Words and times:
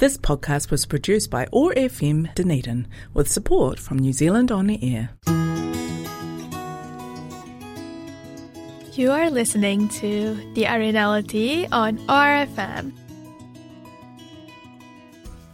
This 0.00 0.16
podcast 0.16 0.70
was 0.70 0.86
produced 0.86 1.28
by 1.30 1.46
OAR 1.52 1.74
FM 1.74 2.34
Dunedin 2.34 2.88
with 3.12 3.30
support 3.30 3.78
from 3.78 3.98
New 3.98 4.14
Zealand 4.14 4.50
On 4.50 4.66
the 4.66 4.80
Air. 4.82 5.10
You 8.94 9.10
are 9.10 9.28
listening 9.28 9.90
to 10.00 10.36
The 10.54 10.64
Arinality 10.64 11.68
on 11.70 11.98
RFM. 12.08 12.94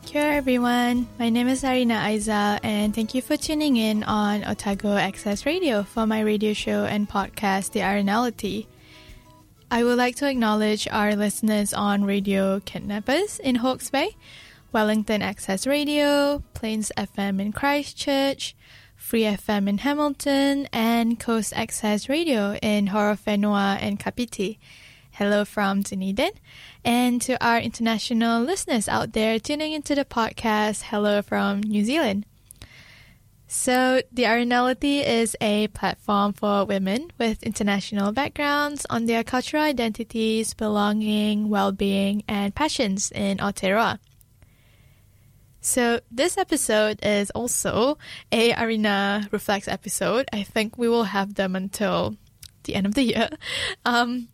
Kia 0.05 0.23
everyone, 0.23 1.09
my 1.19 1.29
name 1.29 1.49
is 1.49 1.65
Arina 1.65 1.95
Aiza 1.95 2.61
and 2.63 2.95
thank 2.95 3.17
you 3.17 3.23
for 3.23 3.37
tuning 3.37 3.77
in 3.77 4.05
on 4.05 4.45
Otago 4.45 4.95
Access 4.95 5.45
Radio 5.45 5.83
for 5.83 6.07
my 6.07 6.21
radio 6.21 6.53
show 6.53 6.85
and 6.85 7.09
podcast 7.09 7.73
The 7.73 7.81
Arinality. 7.81 8.69
I 9.69 9.83
would 9.83 9.99
like 9.99 10.15
to 10.17 10.29
acknowledge 10.29 10.87
our 10.93 11.17
listeners 11.17 11.75
on 11.75 12.05
Radio 12.05 12.61
Kidnappers 12.61 13.41
in 13.41 13.57
Hawke's 13.57 13.91
Bay, 13.91 14.17
Wellington 14.71 15.23
Access 15.23 15.67
Radio, 15.67 16.45
Plains 16.55 16.93
FM 16.97 17.41
in 17.41 17.53
Christchurch, 17.53 18.55
Free 18.95 19.23
FM 19.23 19.69
in 19.69 19.79
Hamilton, 19.79 20.69
and 20.73 21.19
Coast 21.19 21.53
Access 21.57 22.09
Radio 22.09 22.57
in 22.63 22.87
Horowhenua 22.89 23.79
and 23.81 23.99
Kapiti. 23.99 24.61
Hello 25.11 25.45
from 25.45 25.83
Dunedin. 25.83 26.33
And 26.85 27.21
to 27.23 27.45
our 27.45 27.59
international 27.59 28.43
listeners 28.43 28.89
out 28.89 29.15
there 29.15 29.41
tuning 29.41 29.73
into 29.73 29.97
the 29.97 30.05
podcast, 30.05 30.83
hello 30.91 31.23
from 31.23 31.61
New 31.61 31.85
Zealand. 31.85 32.25
So, 33.49 34.03
The 34.13 34.25
Arinality 34.25 35.07
is 35.07 35.37
a 35.41 35.69
platform 35.69 36.33
for 36.33 36.65
women 36.65 37.13
with 37.17 37.45
international 37.45 38.11
backgrounds 38.11 38.85
on 38.91 39.07
their 39.07 39.23
cultural 39.23 39.63
identities, 39.63 40.53
belonging, 40.53 41.49
well 41.49 41.71
being, 41.71 42.25
and 42.27 42.53
passions 42.55 43.13
in 43.13 43.39
Aotearoa. 43.39 44.01
So, 45.61 46.01
this 46.11 46.37
episode 46.37 46.99
is 47.05 47.31
also 47.31 47.99
a 48.33 48.53
Arina 48.53 49.29
Reflects 49.31 49.69
episode. 49.69 50.29
I 50.33 50.43
think 50.43 50.77
we 50.77 50.89
will 50.89 51.05
have 51.05 51.35
them 51.35 51.55
until 51.55 52.17
the 52.65 52.75
end 52.75 52.87
of 52.87 52.95
the 52.95 53.03
year. 53.03 53.29
Um, 53.85 54.29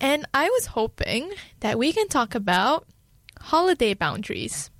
and 0.00 0.26
I 0.34 0.48
was 0.48 0.66
hoping 0.66 1.30
that 1.60 1.78
we 1.78 1.92
can 1.92 2.08
talk 2.08 2.34
about 2.34 2.88
holiday 3.38 3.94
boundaries. 3.94 4.71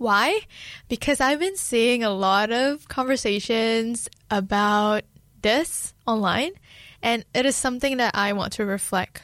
Why? 0.00 0.40
Because 0.88 1.20
I've 1.20 1.40
been 1.40 1.58
seeing 1.58 2.02
a 2.02 2.08
lot 2.08 2.50
of 2.50 2.88
conversations 2.88 4.08
about 4.30 5.02
this 5.42 5.92
online, 6.06 6.52
and 7.02 7.26
it 7.34 7.44
is 7.44 7.54
something 7.54 7.98
that 7.98 8.14
I 8.14 8.32
want 8.32 8.54
to 8.54 8.64
reflect 8.64 9.20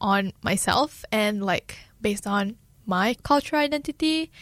on 0.00 0.32
myself 0.42 1.04
and 1.12 1.44
like 1.44 1.78
based 2.00 2.26
on 2.26 2.56
my 2.86 3.14
cultural 3.22 3.62
identity 3.62 4.32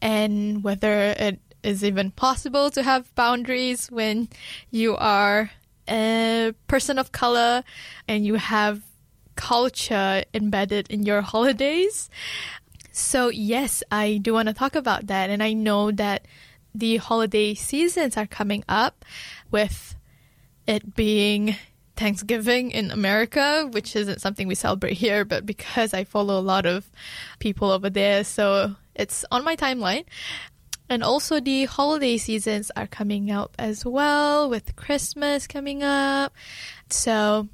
and 0.00 0.64
whether 0.64 1.14
it 1.18 1.38
is 1.62 1.84
even 1.84 2.12
possible 2.12 2.70
to 2.70 2.82
have 2.82 3.14
boundaries 3.14 3.90
when 3.90 4.30
you 4.70 4.96
are 4.96 5.50
a 5.86 6.54
person 6.66 6.98
of 6.98 7.12
color 7.12 7.62
and 8.08 8.24
you 8.24 8.36
have 8.36 8.80
culture 9.34 10.24
embedded 10.32 10.90
in 10.90 11.02
your 11.02 11.20
holidays. 11.32 12.08
So, 12.96 13.28
yes, 13.28 13.82
I 13.92 14.16
do 14.22 14.32
want 14.32 14.48
to 14.48 14.54
talk 14.54 14.74
about 14.74 15.08
that. 15.08 15.28
And 15.28 15.42
I 15.42 15.52
know 15.52 15.90
that 15.92 16.24
the 16.74 16.96
holiday 16.96 17.52
seasons 17.52 18.16
are 18.16 18.26
coming 18.26 18.64
up 18.70 19.04
with 19.50 19.94
it 20.66 20.94
being 20.94 21.56
Thanksgiving 21.96 22.70
in 22.70 22.90
America, 22.90 23.68
which 23.70 23.94
isn't 23.96 24.22
something 24.22 24.48
we 24.48 24.54
celebrate 24.54 24.94
here, 24.94 25.26
but 25.26 25.44
because 25.44 25.92
I 25.92 26.04
follow 26.04 26.40
a 26.40 26.40
lot 26.40 26.64
of 26.64 26.90
people 27.38 27.70
over 27.70 27.90
there, 27.90 28.24
so 28.24 28.74
it's 28.94 29.26
on 29.30 29.44
my 29.44 29.56
timeline. 29.56 30.06
And 30.88 31.04
also, 31.04 31.38
the 31.38 31.66
holiday 31.66 32.16
seasons 32.16 32.70
are 32.76 32.86
coming 32.86 33.30
up 33.30 33.54
as 33.58 33.84
well, 33.84 34.48
with 34.48 34.74
Christmas 34.74 35.46
coming 35.46 35.82
up. 35.82 36.32
So, 36.88 37.48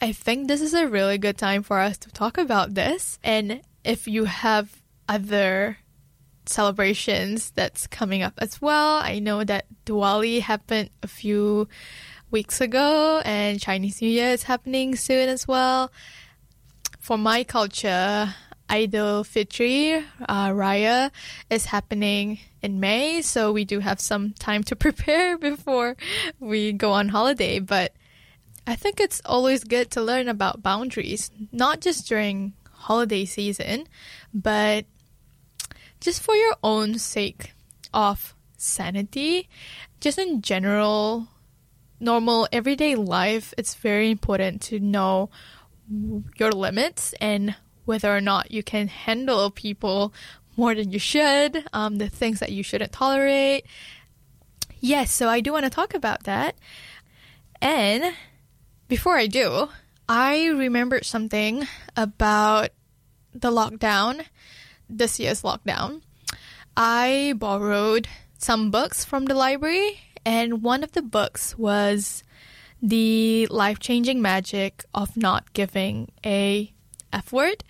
I 0.00 0.12
think 0.12 0.46
this 0.46 0.60
is 0.60 0.72
a 0.72 0.86
really 0.86 1.18
good 1.18 1.36
time 1.36 1.64
for 1.64 1.80
us 1.80 1.98
to 1.98 2.10
talk 2.10 2.38
about 2.38 2.74
this. 2.74 3.18
And 3.24 3.62
if 3.84 4.06
you 4.06 4.24
have 4.24 4.82
other 5.08 5.78
celebrations 6.46 7.50
that's 7.52 7.86
coming 7.86 8.22
up 8.22 8.34
as 8.38 8.60
well, 8.60 8.96
I 8.96 9.18
know 9.18 9.44
that 9.44 9.66
Diwali 9.86 10.40
happened 10.40 10.90
a 11.02 11.08
few 11.08 11.68
weeks 12.30 12.60
ago 12.60 13.20
and 13.24 13.60
Chinese 13.60 14.00
New 14.00 14.08
Year 14.08 14.30
is 14.30 14.44
happening 14.44 14.96
soon 14.96 15.28
as 15.28 15.48
well. 15.48 15.90
For 16.98 17.16
my 17.16 17.44
culture, 17.44 18.34
Idul 18.68 19.26
Fitri, 19.26 19.94
uh, 20.28 20.50
Raya, 20.50 21.10
is 21.48 21.66
happening 21.66 22.38
in 22.62 22.78
May, 22.78 23.22
so 23.22 23.52
we 23.52 23.64
do 23.64 23.80
have 23.80 24.00
some 24.00 24.32
time 24.34 24.62
to 24.64 24.76
prepare 24.84 25.36
before 25.36 25.96
we 26.38 26.72
go 26.72 26.92
on 26.92 27.08
holiday. 27.08 27.58
But 27.58 27.92
I 28.66 28.76
think 28.76 29.00
it's 29.00 29.20
always 29.24 29.64
good 29.64 29.90
to 29.92 30.02
learn 30.02 30.28
about 30.28 30.62
boundaries, 30.62 31.30
not 31.50 31.80
just 31.80 32.06
during 32.06 32.52
holiday 32.80 33.24
season, 33.24 33.86
but 34.32 34.86
just 36.00 36.22
for 36.22 36.34
your 36.34 36.56
own 36.62 36.98
sake 36.98 37.52
of 37.92 38.34
sanity, 38.56 39.48
just 40.00 40.18
in 40.18 40.42
general, 40.42 41.28
normal 42.00 42.48
everyday 42.52 42.94
life, 42.94 43.52
it's 43.58 43.74
very 43.74 44.10
important 44.10 44.62
to 44.62 44.80
know 44.80 45.28
your 46.38 46.52
limits 46.52 47.12
and 47.20 47.54
whether 47.84 48.14
or 48.14 48.20
not 48.20 48.50
you 48.50 48.62
can 48.62 48.88
handle 48.88 49.50
people 49.50 50.14
more 50.56 50.74
than 50.74 50.90
you 50.90 50.98
should, 50.98 51.64
um, 51.72 51.96
the 51.96 52.08
things 52.08 52.40
that 52.40 52.52
you 52.52 52.62
shouldn't 52.62 52.92
tolerate. 52.92 53.64
Yes, 54.80 55.12
so 55.12 55.28
I 55.28 55.40
do 55.40 55.52
want 55.52 55.64
to 55.64 55.70
talk 55.70 55.94
about 55.94 56.24
that. 56.24 56.56
And 57.60 58.14
before 58.88 59.16
I 59.16 59.26
do, 59.26 59.68
I 60.12 60.48
remembered 60.48 61.06
something 61.06 61.68
about 61.96 62.70
the 63.32 63.52
lockdown, 63.52 64.24
this 64.88 65.20
year's 65.20 65.42
lockdown. 65.42 66.02
I 66.76 67.34
borrowed 67.36 68.08
some 68.36 68.72
books 68.72 69.04
from 69.04 69.26
the 69.26 69.36
library, 69.36 70.00
and 70.26 70.64
one 70.64 70.82
of 70.82 70.90
the 70.90 71.02
books 71.02 71.56
was 71.56 72.24
The 72.82 73.46
Life 73.52 73.78
Changing 73.78 74.20
Magic 74.20 74.84
of 74.92 75.16
Not 75.16 75.52
Giving 75.52 76.10
a 76.26 76.72
F 77.12 77.32
Word. 77.32 77.62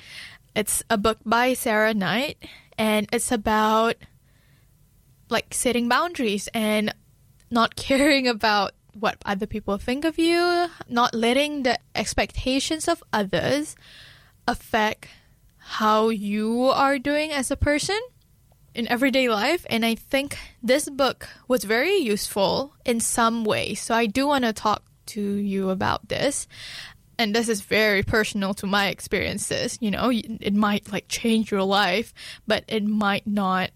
It's 0.56 0.83
a 0.89 0.97
book 0.97 1.19
by 1.27 1.53
Sarah 1.53 1.93
Knight, 1.93 2.39
and 2.79 3.06
it's 3.12 3.31
about 3.31 3.97
like 5.29 5.53
setting 5.53 5.91
boundaries 5.91 6.49
and 6.55 6.95
not 7.50 7.77
caring 7.77 8.27
about 8.27 8.73
what 8.95 9.17
other 9.25 9.47
people 9.47 9.78
think 9.78 10.05
of 10.05 10.19
you, 10.19 10.69
not 10.89 11.15
letting 11.15 11.62
the 11.62 11.78
expectations 11.95 12.89
of 12.89 13.03
others 13.12 13.77
affect 14.47 15.09
how 15.59 16.09
you 16.09 16.65
are 16.65 16.99
doing 16.99 17.33
as 17.33 17.50
a 17.50 17.56
person 17.56 17.99
in 18.75 18.89
everyday 18.89 19.29
life. 19.29 19.67
And 19.69 19.84
I 19.84 19.95
think 19.95 20.39
this 20.62 20.89
book 20.89 21.29
was 21.49 21.65
very 21.65 21.97
useful 21.97 22.75
in 22.84 23.00
some 23.00 23.45
way. 23.45 23.75
So 23.75 23.95
I 23.95 24.06
do 24.06 24.27
want 24.27 24.45
to 24.45 24.53
talk 24.53 24.83
to 25.06 25.21
you 25.21 25.71
about 25.71 26.09
this. 26.09 26.47
And 27.19 27.34
this 27.34 27.49
is 27.49 27.61
very 27.61 28.03
personal 28.03 28.55
to 28.55 28.67
my 28.67 28.89
experiences. 28.89 29.77
You 29.81 29.91
know, 29.91 30.11
it 30.11 30.55
might 30.55 30.91
like 30.91 31.06
change 31.09 31.50
your 31.50 31.62
life, 31.62 32.15
but 32.47 32.65
it 32.67 32.84
might 32.84 33.27
not 33.27 33.71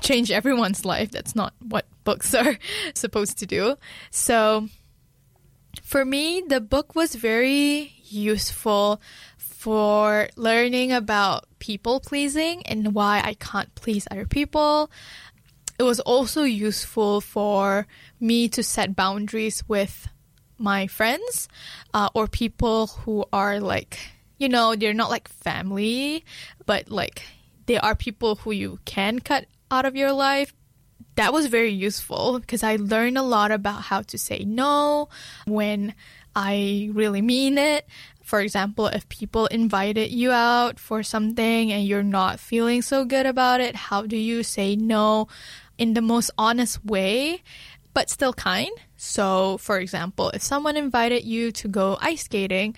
change 0.00 0.30
everyone's 0.30 0.84
life. 0.84 1.10
That's 1.12 1.36
not 1.36 1.54
what 1.60 1.86
books 2.04 2.34
are 2.34 2.58
supposed 2.94 3.38
to 3.38 3.46
do. 3.46 3.76
So 4.10 4.68
for 5.82 6.04
me, 6.04 6.42
the 6.46 6.60
book 6.60 6.94
was 6.94 7.14
very 7.14 7.92
useful 8.04 9.00
for 9.36 10.28
learning 10.36 10.92
about 10.92 11.46
people 11.58 11.98
pleasing 11.98 12.62
and 12.66 12.94
why 12.94 13.22
I 13.24 13.34
can't 13.34 13.74
please 13.74 14.06
other 14.10 14.26
people. 14.26 14.90
It 15.78 15.82
was 15.82 16.00
also 16.00 16.42
useful 16.44 17.20
for 17.20 17.86
me 18.20 18.48
to 18.50 18.62
set 18.62 18.94
boundaries 18.94 19.64
with 19.66 20.08
my 20.58 20.86
friends 20.86 21.48
uh, 21.92 22.10
or 22.14 22.28
people 22.28 22.88
who 22.88 23.24
are 23.32 23.58
like, 23.58 23.98
you 24.38 24.48
know, 24.48 24.76
they're 24.76 24.94
not 24.94 25.10
like 25.10 25.28
family, 25.28 26.24
but 26.66 26.90
like 26.90 27.22
they 27.66 27.78
are 27.78 27.94
people 27.94 28.36
who 28.36 28.52
you 28.52 28.78
can 28.84 29.18
cut 29.18 29.46
out 29.70 29.84
of 29.84 29.96
your 29.96 30.12
life. 30.12 30.52
That 31.16 31.32
was 31.32 31.46
very 31.46 31.70
useful 31.70 32.40
because 32.40 32.62
I 32.62 32.76
learned 32.76 33.18
a 33.18 33.22
lot 33.22 33.52
about 33.52 33.82
how 33.82 34.02
to 34.02 34.18
say 34.18 34.44
no 34.44 35.08
when 35.46 35.94
I 36.34 36.90
really 36.92 37.22
mean 37.22 37.56
it. 37.58 37.86
For 38.22 38.40
example, 38.40 38.86
if 38.86 39.08
people 39.08 39.46
invited 39.46 40.10
you 40.10 40.32
out 40.32 40.80
for 40.80 41.02
something 41.02 41.70
and 41.70 41.86
you're 41.86 42.02
not 42.02 42.40
feeling 42.40 42.82
so 42.82 43.04
good 43.04 43.26
about 43.26 43.60
it, 43.60 43.76
how 43.76 44.02
do 44.06 44.16
you 44.16 44.42
say 44.42 44.76
no 44.76 45.28
in 45.78 45.94
the 45.94 46.00
most 46.00 46.30
honest 46.38 46.84
way, 46.84 47.42
but 47.92 48.10
still 48.10 48.32
kind? 48.32 48.72
So, 48.96 49.58
for 49.58 49.78
example, 49.78 50.30
if 50.30 50.42
someone 50.42 50.76
invited 50.76 51.24
you 51.24 51.52
to 51.52 51.68
go 51.68 51.98
ice 52.00 52.24
skating, 52.24 52.74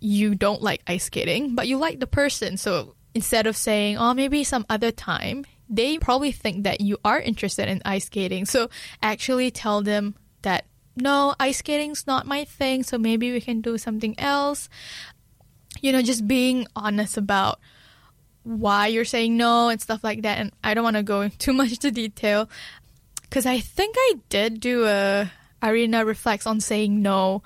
you 0.00 0.34
don't 0.34 0.60
like 0.60 0.82
ice 0.86 1.04
skating, 1.04 1.54
but 1.54 1.66
you 1.66 1.78
like 1.78 1.98
the 1.98 2.06
person. 2.06 2.58
So, 2.58 2.94
instead 3.14 3.46
of 3.46 3.56
saying, 3.56 3.96
oh, 3.96 4.12
maybe 4.12 4.44
some 4.44 4.66
other 4.68 4.90
time, 4.92 5.46
they 5.68 5.98
probably 5.98 6.32
think 6.32 6.64
that 6.64 6.80
you 6.80 6.98
are 7.04 7.20
interested 7.20 7.68
in 7.68 7.80
ice 7.84 8.06
skating. 8.06 8.44
So 8.44 8.68
actually 9.02 9.50
tell 9.50 9.82
them 9.82 10.14
that 10.42 10.66
no, 10.96 11.34
ice 11.40 11.58
skating's 11.58 12.06
not 12.06 12.26
my 12.26 12.44
thing, 12.44 12.82
so 12.82 12.98
maybe 12.98 13.32
we 13.32 13.40
can 13.40 13.60
do 13.60 13.78
something 13.78 14.18
else. 14.18 14.68
You 15.80 15.92
know, 15.92 16.02
just 16.02 16.28
being 16.28 16.66
honest 16.76 17.16
about 17.16 17.58
why 18.44 18.86
you're 18.86 19.04
saying 19.04 19.36
no 19.36 19.68
and 19.68 19.80
stuff 19.80 20.04
like 20.04 20.22
that. 20.22 20.38
And 20.38 20.52
I 20.62 20.74
don't 20.74 20.84
want 20.84 20.96
to 20.96 21.02
go 21.02 21.28
too 21.38 21.52
much 21.52 21.72
into 21.72 21.90
detail 21.90 22.48
because 23.22 23.46
I 23.46 23.58
think 23.58 23.96
I 23.98 24.14
did 24.28 24.60
do 24.60 24.86
a 24.86 25.30
Arina 25.62 26.04
reflects 26.04 26.46
on 26.46 26.60
saying 26.60 27.02
no 27.02 27.42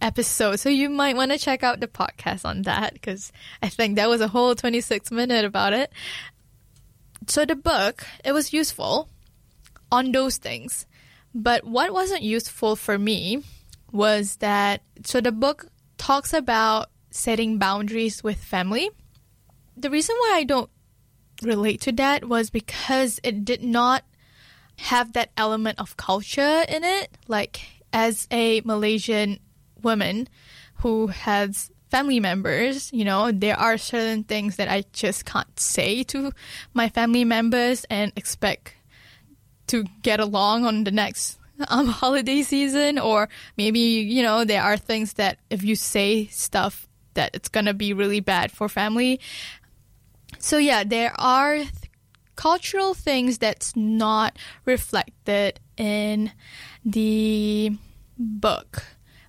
episode. 0.00 0.60
So 0.60 0.68
you 0.68 0.88
might 0.88 1.16
want 1.16 1.32
to 1.32 1.38
check 1.38 1.62
out 1.62 1.80
the 1.80 1.88
podcast 1.88 2.44
on 2.44 2.62
that 2.62 2.94
because 2.94 3.32
I 3.62 3.68
think 3.68 3.96
that 3.96 4.08
was 4.08 4.20
a 4.20 4.28
whole 4.28 4.54
26 4.54 5.10
minute 5.10 5.44
about 5.44 5.72
it. 5.72 5.92
So 7.26 7.44
the 7.44 7.56
book, 7.56 8.06
it 8.24 8.32
was 8.32 8.52
useful 8.52 9.08
on 9.90 10.12
those 10.12 10.36
things. 10.36 10.86
But 11.34 11.64
what 11.64 11.92
wasn't 11.92 12.22
useful 12.22 12.76
for 12.76 12.98
me 12.98 13.42
was 13.92 14.36
that 14.36 14.82
so 15.04 15.20
the 15.20 15.32
book 15.32 15.66
talks 15.98 16.32
about 16.32 16.88
setting 17.10 17.58
boundaries 17.58 18.22
with 18.22 18.38
family. 18.38 18.90
The 19.76 19.90
reason 19.90 20.16
why 20.18 20.34
I 20.36 20.44
don't 20.44 20.70
relate 21.42 21.80
to 21.82 21.92
that 21.92 22.28
was 22.28 22.50
because 22.50 23.20
it 23.22 23.44
did 23.44 23.62
not 23.62 24.04
have 24.78 25.12
that 25.12 25.30
element 25.36 25.78
of 25.78 25.96
culture 25.96 26.64
in 26.68 26.84
it. 26.84 27.16
Like, 27.28 27.60
as 27.92 28.26
a 28.30 28.60
Malaysian 28.62 29.40
woman 29.82 30.28
who 30.76 31.08
has 31.08 31.70
family 31.90 32.20
members, 32.20 32.92
you 32.92 33.04
know, 33.04 33.30
there 33.32 33.58
are 33.58 33.78
certain 33.78 34.24
things 34.24 34.56
that 34.56 34.68
I 34.68 34.84
just 34.92 35.24
can't 35.24 35.58
say 35.58 36.02
to 36.04 36.32
my 36.74 36.88
family 36.88 37.24
members 37.24 37.84
and 37.90 38.12
expect 38.16 38.74
to 39.68 39.84
get 40.02 40.20
along 40.20 40.64
on 40.64 40.84
the 40.84 40.90
next 40.90 41.38
um, 41.68 41.86
holiday 42.02 42.42
season. 42.42 42.98
Or 42.98 43.28
maybe, 43.56 43.80
you 43.80 44.22
know, 44.22 44.44
there 44.44 44.62
are 44.62 44.76
things 44.76 45.14
that 45.14 45.38
if 45.50 45.62
you 45.62 45.76
say 45.76 46.26
stuff 46.26 46.88
that 47.14 47.30
it's 47.34 47.48
going 47.48 47.66
to 47.66 47.74
be 47.74 47.92
really 47.92 48.20
bad 48.20 48.52
for 48.52 48.68
family. 48.68 49.20
So, 50.38 50.58
yeah, 50.58 50.84
there 50.84 51.18
are 51.18 51.56
th- 51.56 51.70
cultural 52.34 52.92
things 52.92 53.38
that's 53.38 53.74
not 53.74 54.38
reflected 54.64 55.60
in 55.76 56.32
the 56.84 57.72
book. 58.18 58.84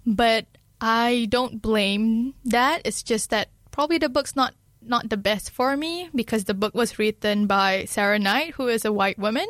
But 0.06 0.46
I 0.80 1.28
don't 1.30 1.62
blame 1.62 2.36
that. 2.46 2.82
It's 2.86 3.04
just 3.04 3.30
that 3.32 3.50
probably 3.72 3.98
the 3.98 4.10
book's 4.10 4.36
not 4.36 4.54
not 4.82 5.10
the 5.10 5.18
best 5.18 5.52
for 5.52 5.76
me 5.76 6.10
because 6.16 6.46
the 6.46 6.54
book 6.54 6.74
was 6.74 6.98
written 6.98 7.46
by 7.46 7.86
Sarah 7.86 8.20
Knight, 8.20 8.54
who 8.54 8.68
is 8.68 8.86
a 8.86 8.94
white 8.94 9.20
woman. 9.20 9.48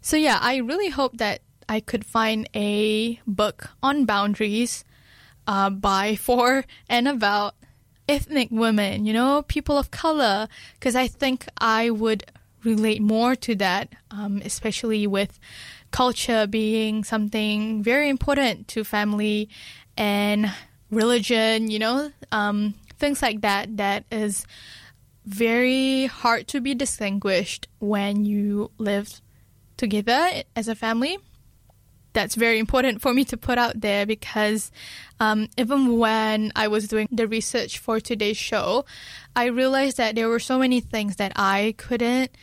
So 0.00 0.16
yeah, 0.16 0.38
I 0.40 0.56
really 0.56 0.88
hope 0.88 1.18
that 1.18 1.42
I 1.68 1.80
could 1.80 2.04
find 2.04 2.48
a 2.54 3.20
book 3.26 3.70
on 3.82 4.04
boundaries 4.04 4.84
uh, 5.46 5.70
by 5.70 6.16
for 6.20 6.64
and 6.88 7.08
about 7.08 7.54
ethnic 8.08 8.48
women, 8.50 9.04
you 9.06 9.12
know, 9.12 9.42
people 9.42 9.78
of 9.78 9.90
color, 9.90 10.48
because 10.74 10.96
I 10.96 11.06
think 11.06 11.46
I 11.58 11.90
would 11.90 12.24
relate 12.64 13.02
more 13.02 13.34
to 13.36 13.54
that, 13.56 13.88
um, 14.10 14.42
especially 14.44 15.06
with 15.06 15.38
culture 15.90 16.46
being 16.46 17.04
something 17.04 17.82
very 17.82 18.08
important 18.08 18.66
to 18.66 18.82
family 18.82 19.48
and 19.96 20.52
religion, 20.90 21.70
you 21.70 21.78
know, 21.78 22.12
um, 22.30 22.74
things 22.98 23.22
like 23.22 23.40
that, 23.40 23.76
that 23.76 24.04
is 24.10 24.46
very 25.24 26.06
hard 26.06 26.48
to 26.48 26.60
be 26.60 26.74
distinguished 26.74 27.68
when 27.78 28.24
you 28.24 28.70
live 28.78 29.20
together 29.76 30.42
as 30.56 30.68
a 30.68 30.74
family. 30.74 31.18
That's 32.12 32.34
very 32.34 32.58
important 32.58 33.00
for 33.00 33.14
me 33.14 33.24
to 33.26 33.36
put 33.36 33.56
out 33.56 33.80
there 33.80 34.04
because 34.04 34.70
um, 35.18 35.48
even 35.56 35.98
when 35.98 36.52
I 36.54 36.68
was 36.68 36.86
doing 36.86 37.08
the 37.10 37.26
research 37.26 37.78
for 37.78 38.00
today's 38.00 38.36
show, 38.36 38.84
I 39.34 39.46
realized 39.46 39.96
that 39.96 40.14
there 40.14 40.28
were 40.28 40.40
so 40.40 40.58
many 40.58 40.80
things 40.80 41.16
that 41.16 41.32
I 41.36 41.74
couldn't 41.78 42.36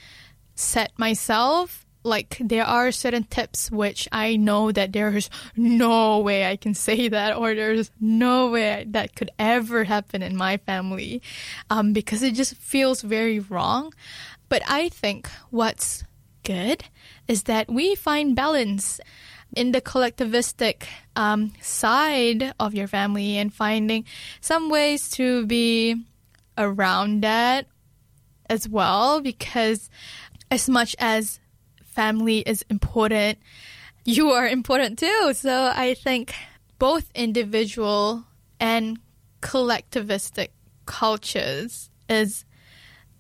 set 0.56 0.92
myself 0.98 1.86
like 2.04 2.38
there 2.40 2.66
are 2.66 2.92
certain 2.92 3.24
tips 3.24 3.69
which 3.69 4.07
I 4.12 4.36
know 4.38 4.72
that 4.72 4.94
there's 4.94 5.30
no 5.56 6.19
way 6.19 6.46
I 6.46 6.56
can 6.56 6.74
say 6.74 7.10
that 7.10 7.36
or 7.36 7.54
there's 7.54 7.92
no 8.00 8.50
way 8.51 8.86
that 8.90 9.16
could 9.16 9.31
ever 9.38 9.84
happen 9.84 10.22
in 10.22 10.36
my 10.36 10.57
family 10.57 11.22
um, 11.69 11.94
because 11.94 12.24
it 12.24 12.36
just 12.36 12.56
feels 12.56 13.01
very 13.01 13.40
wrong. 13.40 13.94
But 14.48 14.63
I 14.68 14.90
think 14.90 15.30
what's 15.50 16.04
good 16.44 16.84
is 17.28 17.44
that 17.44 17.69
we 17.69 17.96
find 17.96 18.36
balance 18.36 19.00
in 19.56 19.72
the 19.72 19.81
collectivistic 19.81 20.84
um, 21.16 21.54
side 21.62 22.54
of 22.60 22.74
your 22.74 22.88
family 22.88 23.38
and 23.38 23.54
finding 23.54 24.06
some 24.42 24.69
ways 24.69 25.10
to 25.12 25.45
be 25.45 25.95
around 26.57 27.22
that 27.22 27.68
as 28.50 28.68
well 28.68 29.22
because 29.22 29.90
as 30.52 30.68
much 30.69 30.95
as 31.00 31.40
family 31.92 32.40
is 32.40 32.64
important, 32.70 33.40
you 34.06 34.30
are 34.32 34.48
important 34.48 35.00
too. 35.00 35.34
So 35.34 35.72
I 35.74 35.94
think 35.94 36.34
both 36.78 37.12
individual 37.14 38.26
and 38.60 39.00
collectivistic 39.42 40.50
cultures 40.86 41.90
is 42.10 42.46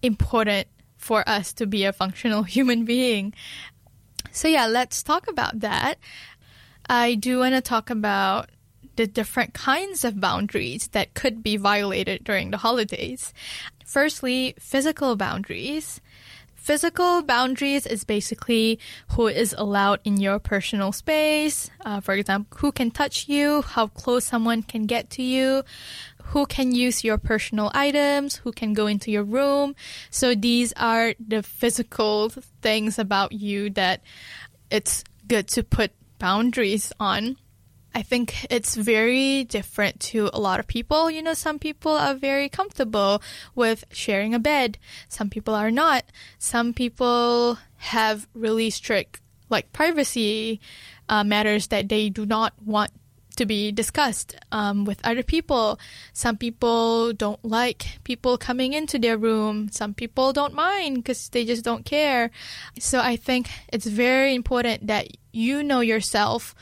important 0.01 0.67
for 0.97 1.27
us 1.27 1.53
to 1.53 1.65
be 1.65 1.85
a 1.85 1.93
functional 1.93 2.43
human 2.55 2.85
being. 2.85 3.33
So 4.31 4.47
yeah, 4.47 4.67
let's 4.67 5.03
talk 5.03 5.27
about 5.27 5.59
that. 5.61 5.95
I 6.89 7.15
do 7.15 7.39
want 7.39 7.55
to 7.55 7.61
talk 7.61 7.89
about 7.89 8.49
the 8.95 9.07
different 9.07 9.53
kinds 9.53 10.03
of 10.03 10.19
boundaries 10.19 10.89
that 10.89 11.13
could 11.13 11.41
be 11.41 11.55
violated 11.55 12.23
during 12.23 12.51
the 12.51 12.57
holidays. 12.57 13.33
Firstly, 13.85 14.55
physical 14.59 15.15
boundaries. 15.15 16.01
Physical 16.69 17.23
boundaries 17.23 17.87
is 17.87 18.03
basically 18.03 18.77
who 19.17 19.25
is 19.25 19.55
allowed 19.57 20.01
in 20.03 20.17
your 20.17 20.37
personal 20.37 20.91
space. 20.91 21.71
Uh, 21.83 21.99
for 21.99 22.13
example, 22.13 22.59
who 22.59 22.71
can 22.71 22.91
touch 22.91 23.27
you, 23.27 23.63
how 23.63 23.87
close 23.87 24.25
someone 24.25 24.61
can 24.61 24.85
get 24.85 25.09
to 25.17 25.23
you, 25.23 25.63
who 26.25 26.45
can 26.45 26.71
use 26.71 27.03
your 27.03 27.17
personal 27.17 27.71
items, 27.73 28.35
who 28.35 28.51
can 28.51 28.75
go 28.75 28.85
into 28.85 29.09
your 29.09 29.23
room. 29.23 29.75
So 30.11 30.35
these 30.35 30.71
are 30.73 31.15
the 31.17 31.41
physical 31.41 32.29
things 32.61 32.99
about 32.99 33.31
you 33.31 33.71
that 33.71 34.03
it's 34.69 35.03
good 35.27 35.47
to 35.47 35.63
put 35.63 35.89
boundaries 36.19 36.93
on. 36.99 37.37
I 37.93 38.01
think 38.01 38.45
it's 38.51 38.75
very 38.75 39.43
different 39.43 39.99
to 40.11 40.29
a 40.31 40.39
lot 40.39 40.59
of 40.59 40.67
people. 40.67 41.09
You 41.09 41.21
know, 41.21 41.33
some 41.33 41.59
people 41.59 41.91
are 41.91 42.13
very 42.13 42.49
comfortable 42.49 43.21
with 43.55 43.83
sharing 43.91 44.33
a 44.33 44.39
bed. 44.39 44.77
Some 45.07 45.29
people 45.29 45.55
are 45.55 45.71
not. 45.71 46.03
Some 46.37 46.73
people 46.73 47.57
have 47.77 48.27
really 48.33 48.69
strict, 48.69 49.21
like, 49.49 49.73
privacy 49.73 50.59
uh, 51.07 51.23
matters 51.23 51.67
that 51.67 51.89
they 51.89 52.09
do 52.09 52.25
not 52.25 52.53
want 52.63 52.91
to 53.39 53.45
be 53.45 53.71
discussed 53.71 54.35
um, 54.51 54.83
with 54.83 54.99
other 55.03 55.23
people. 55.23 55.79
Some 56.11 56.35
people 56.35 57.13
don't 57.13 57.43
like 57.43 57.99
people 58.03 58.37
coming 58.37 58.73
into 58.73 58.99
their 58.99 59.17
room. 59.17 59.69
Some 59.71 59.93
people 59.93 60.33
don't 60.33 60.53
mind 60.53 60.97
because 60.97 61.29
they 61.29 61.45
just 61.45 61.63
don't 61.63 61.85
care. 61.85 62.31
So 62.79 62.99
I 62.99 63.15
think 63.15 63.49
it's 63.71 63.85
very 63.87 64.35
important 64.35 64.87
that 64.87 65.07
you 65.31 65.63
know 65.63 65.79
yourself 65.79 66.53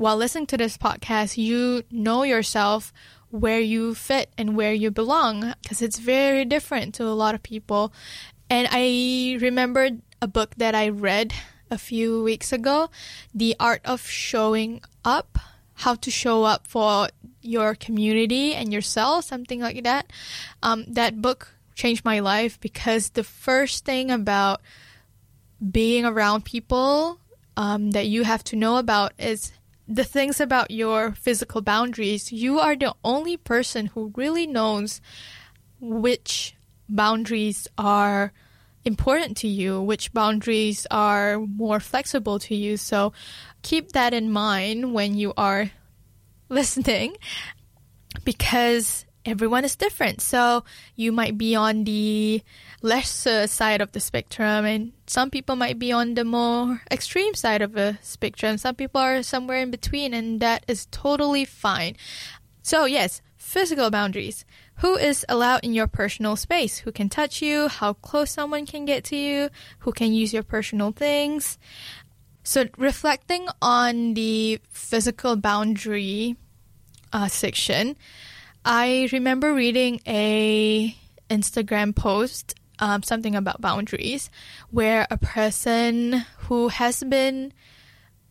while 0.00 0.16
listening 0.16 0.46
to 0.46 0.56
this 0.56 0.78
podcast. 0.78 1.36
You 1.36 1.82
know 1.90 2.22
yourself 2.22 2.90
where 3.30 3.60
you 3.60 3.94
fit 3.94 4.32
and 4.38 4.56
where 4.56 4.72
you 4.72 4.90
belong 4.90 5.52
because 5.62 5.82
it's 5.82 5.98
very 5.98 6.46
different 6.46 6.94
to 6.94 7.04
a 7.04 7.12
lot 7.12 7.34
of 7.34 7.42
people. 7.42 7.92
And 8.48 8.66
I 8.70 9.36
remembered 9.40 10.00
a 10.22 10.26
book 10.26 10.54
that 10.56 10.74
I 10.74 10.88
read 10.88 11.34
a 11.70 11.76
few 11.76 12.22
weeks 12.22 12.50
ago, 12.50 12.88
The 13.34 13.54
Art 13.60 13.82
of 13.84 14.00
Showing 14.00 14.80
Up 15.04 15.38
how 15.74 15.94
to 15.94 16.10
show 16.10 16.44
up 16.44 16.66
for 16.66 17.08
your 17.42 17.74
community 17.74 18.54
and 18.54 18.72
yourself, 18.72 19.24
something 19.24 19.60
like 19.60 19.82
that. 19.84 20.10
Um, 20.62 20.84
that 20.88 21.22
book 21.22 21.54
changed 21.74 22.04
my 22.04 22.20
life 22.20 22.58
because 22.60 23.10
the 23.10 23.24
first 23.24 23.84
thing 23.84 24.10
about 24.10 24.60
being 25.70 26.04
around 26.04 26.44
people 26.44 27.18
um, 27.56 27.92
that 27.92 28.08
you 28.08 28.24
have 28.24 28.44
to 28.44 28.56
know 28.56 28.76
about 28.76 29.12
is 29.18 29.52
the 29.90 30.04
things 30.04 30.40
about 30.40 30.70
your 30.70 31.12
physical 31.12 31.60
boundaries. 31.60 32.30
You 32.30 32.60
are 32.60 32.76
the 32.76 32.94
only 33.02 33.36
person 33.36 33.86
who 33.86 34.12
really 34.14 34.46
knows 34.46 35.00
which 35.80 36.54
boundaries 36.88 37.66
are 37.76 38.32
important 38.84 39.36
to 39.38 39.48
you, 39.48 39.82
which 39.82 40.12
boundaries 40.12 40.86
are 40.92 41.40
more 41.40 41.80
flexible 41.80 42.38
to 42.38 42.54
you. 42.54 42.76
So 42.76 43.12
keep 43.62 43.90
that 43.92 44.14
in 44.14 44.30
mind 44.30 44.94
when 44.94 45.16
you 45.16 45.34
are 45.36 45.72
listening 46.48 47.16
because 48.24 49.04
everyone 49.24 49.64
is 49.64 49.76
different. 49.76 50.20
So 50.20 50.64
you 50.96 51.12
might 51.12 51.36
be 51.36 51.54
on 51.54 51.84
the 51.84 52.42
lesser 52.82 53.46
side 53.46 53.80
of 53.80 53.92
the 53.92 54.00
spectrum, 54.00 54.64
and 54.64 54.92
some 55.06 55.30
people 55.30 55.56
might 55.56 55.78
be 55.78 55.92
on 55.92 56.14
the 56.14 56.24
more 56.24 56.82
extreme 56.90 57.34
side 57.34 57.62
of 57.62 57.72
the 57.72 57.98
spectrum. 58.02 58.58
Some 58.58 58.74
people 58.74 59.00
are 59.00 59.22
somewhere 59.22 59.60
in 59.60 59.70
between, 59.70 60.14
and 60.14 60.40
that 60.40 60.64
is 60.68 60.86
totally 60.90 61.44
fine. 61.44 61.96
So, 62.62 62.84
yes, 62.84 63.22
physical 63.36 63.90
boundaries. 63.90 64.44
Who 64.76 64.96
is 64.96 65.26
allowed 65.28 65.64
in 65.64 65.74
your 65.74 65.86
personal 65.86 66.36
space? 66.36 66.78
Who 66.78 66.92
can 66.92 67.08
touch 67.08 67.42
you? 67.42 67.68
How 67.68 67.92
close 67.94 68.30
someone 68.30 68.64
can 68.64 68.86
get 68.86 69.04
to 69.04 69.16
you? 69.16 69.50
Who 69.80 69.92
can 69.92 70.12
use 70.12 70.32
your 70.32 70.42
personal 70.42 70.92
things? 70.92 71.58
So, 72.42 72.66
reflecting 72.78 73.48
on 73.60 74.14
the 74.14 74.60
physical 74.70 75.36
boundary 75.36 76.36
uh, 77.12 77.28
section, 77.28 77.96
I 78.64 79.08
remember 79.10 79.54
reading 79.54 80.00
a 80.06 80.94
Instagram 81.30 81.96
post, 81.96 82.54
um, 82.78 83.02
something 83.02 83.34
about 83.34 83.60
boundaries, 83.60 84.28
where 84.70 85.06
a 85.10 85.16
person 85.16 86.26
who 86.40 86.68
has 86.68 87.02
been 87.02 87.54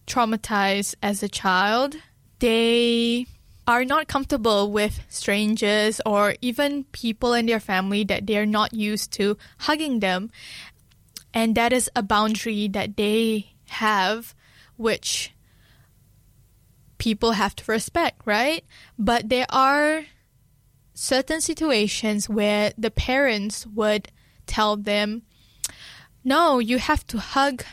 traumatized 0.06 0.96
as 1.02 1.24
a 1.24 1.30
child, 1.30 1.96
they 2.40 3.26
are 3.68 3.84
not 3.84 4.08
comfortable 4.08 4.72
with 4.72 5.02
strangers 5.10 6.00
or 6.06 6.36
even 6.42 6.84
people 6.86 7.34
in 7.34 7.48
their 7.48 7.60
family 7.60 8.04
that 8.04 8.28
they're 8.28 8.46
not 8.46 8.74
used 8.74 9.12
to 9.14 9.38
hugging 9.60 10.00
them. 10.00 10.32
And 11.34 11.56
that 11.56 11.74
is 11.74 11.90
a 11.96 12.04
boundary 12.04 12.68
that 12.70 12.98
they 12.98 13.54
have, 13.68 14.36
which 14.78 15.34
people 17.00 17.32
have 17.32 17.56
to 17.56 17.72
respect, 17.72 18.22
right? 18.26 18.64
But 18.98 19.30
there 19.30 19.46
are 19.50 20.06
certain 21.00 21.40
situations 21.40 22.28
where 22.28 22.74
the 22.78 22.92
parents 22.92 23.66
would 23.66 24.10
tell 24.46 24.76
them, 24.76 25.22
no, 26.26 26.60
you 26.60 26.78
have 26.78 27.08
to 27.08 27.18
hug 27.18 27.64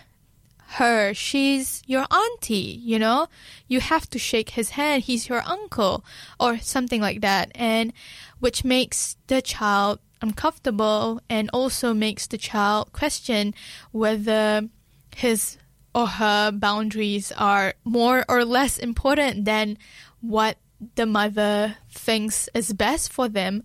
her. 0.78 1.12
She's 1.12 1.82
your 1.86 2.06
auntie, 2.08 2.80
you 2.84 3.00
know? 3.00 3.26
You 3.66 3.80
have 3.80 4.08
to 4.10 4.18
shake 4.20 4.50
his 4.50 4.70
hand. 4.70 5.02
He's 5.02 5.28
your 5.28 5.42
uncle 5.44 6.04
or 6.38 6.58
something 6.58 7.00
like 7.00 7.20
that. 7.22 7.50
And 7.56 7.92
which 8.38 8.62
makes 8.62 9.16
the 9.26 9.42
child 9.42 9.98
uncomfortable 10.22 11.20
and 11.28 11.50
also 11.52 11.92
makes 11.92 12.28
the 12.28 12.38
child 12.38 12.92
question 12.92 13.54
whether 13.90 14.68
his 15.16 15.58
or 15.96 16.06
her 16.06 16.52
boundaries 16.52 17.32
are 17.36 17.74
more 17.82 18.24
or 18.28 18.44
less 18.44 18.78
important 18.78 19.46
than 19.46 19.78
what 20.20 20.58
the 20.94 21.06
mother 21.06 21.76
thinks 21.90 22.48
is 22.54 22.72
best 22.72 23.12
for 23.12 23.28
them. 23.28 23.62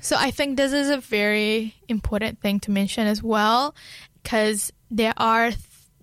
So 0.00 0.16
I 0.18 0.30
think 0.30 0.56
this 0.56 0.72
is 0.72 0.88
a 0.88 0.98
very 0.98 1.74
important 1.88 2.40
thing 2.40 2.60
to 2.60 2.70
mention 2.70 3.06
as 3.06 3.22
well 3.22 3.74
because 4.22 4.72
there 4.90 5.14
are 5.16 5.50
th- 5.50 5.60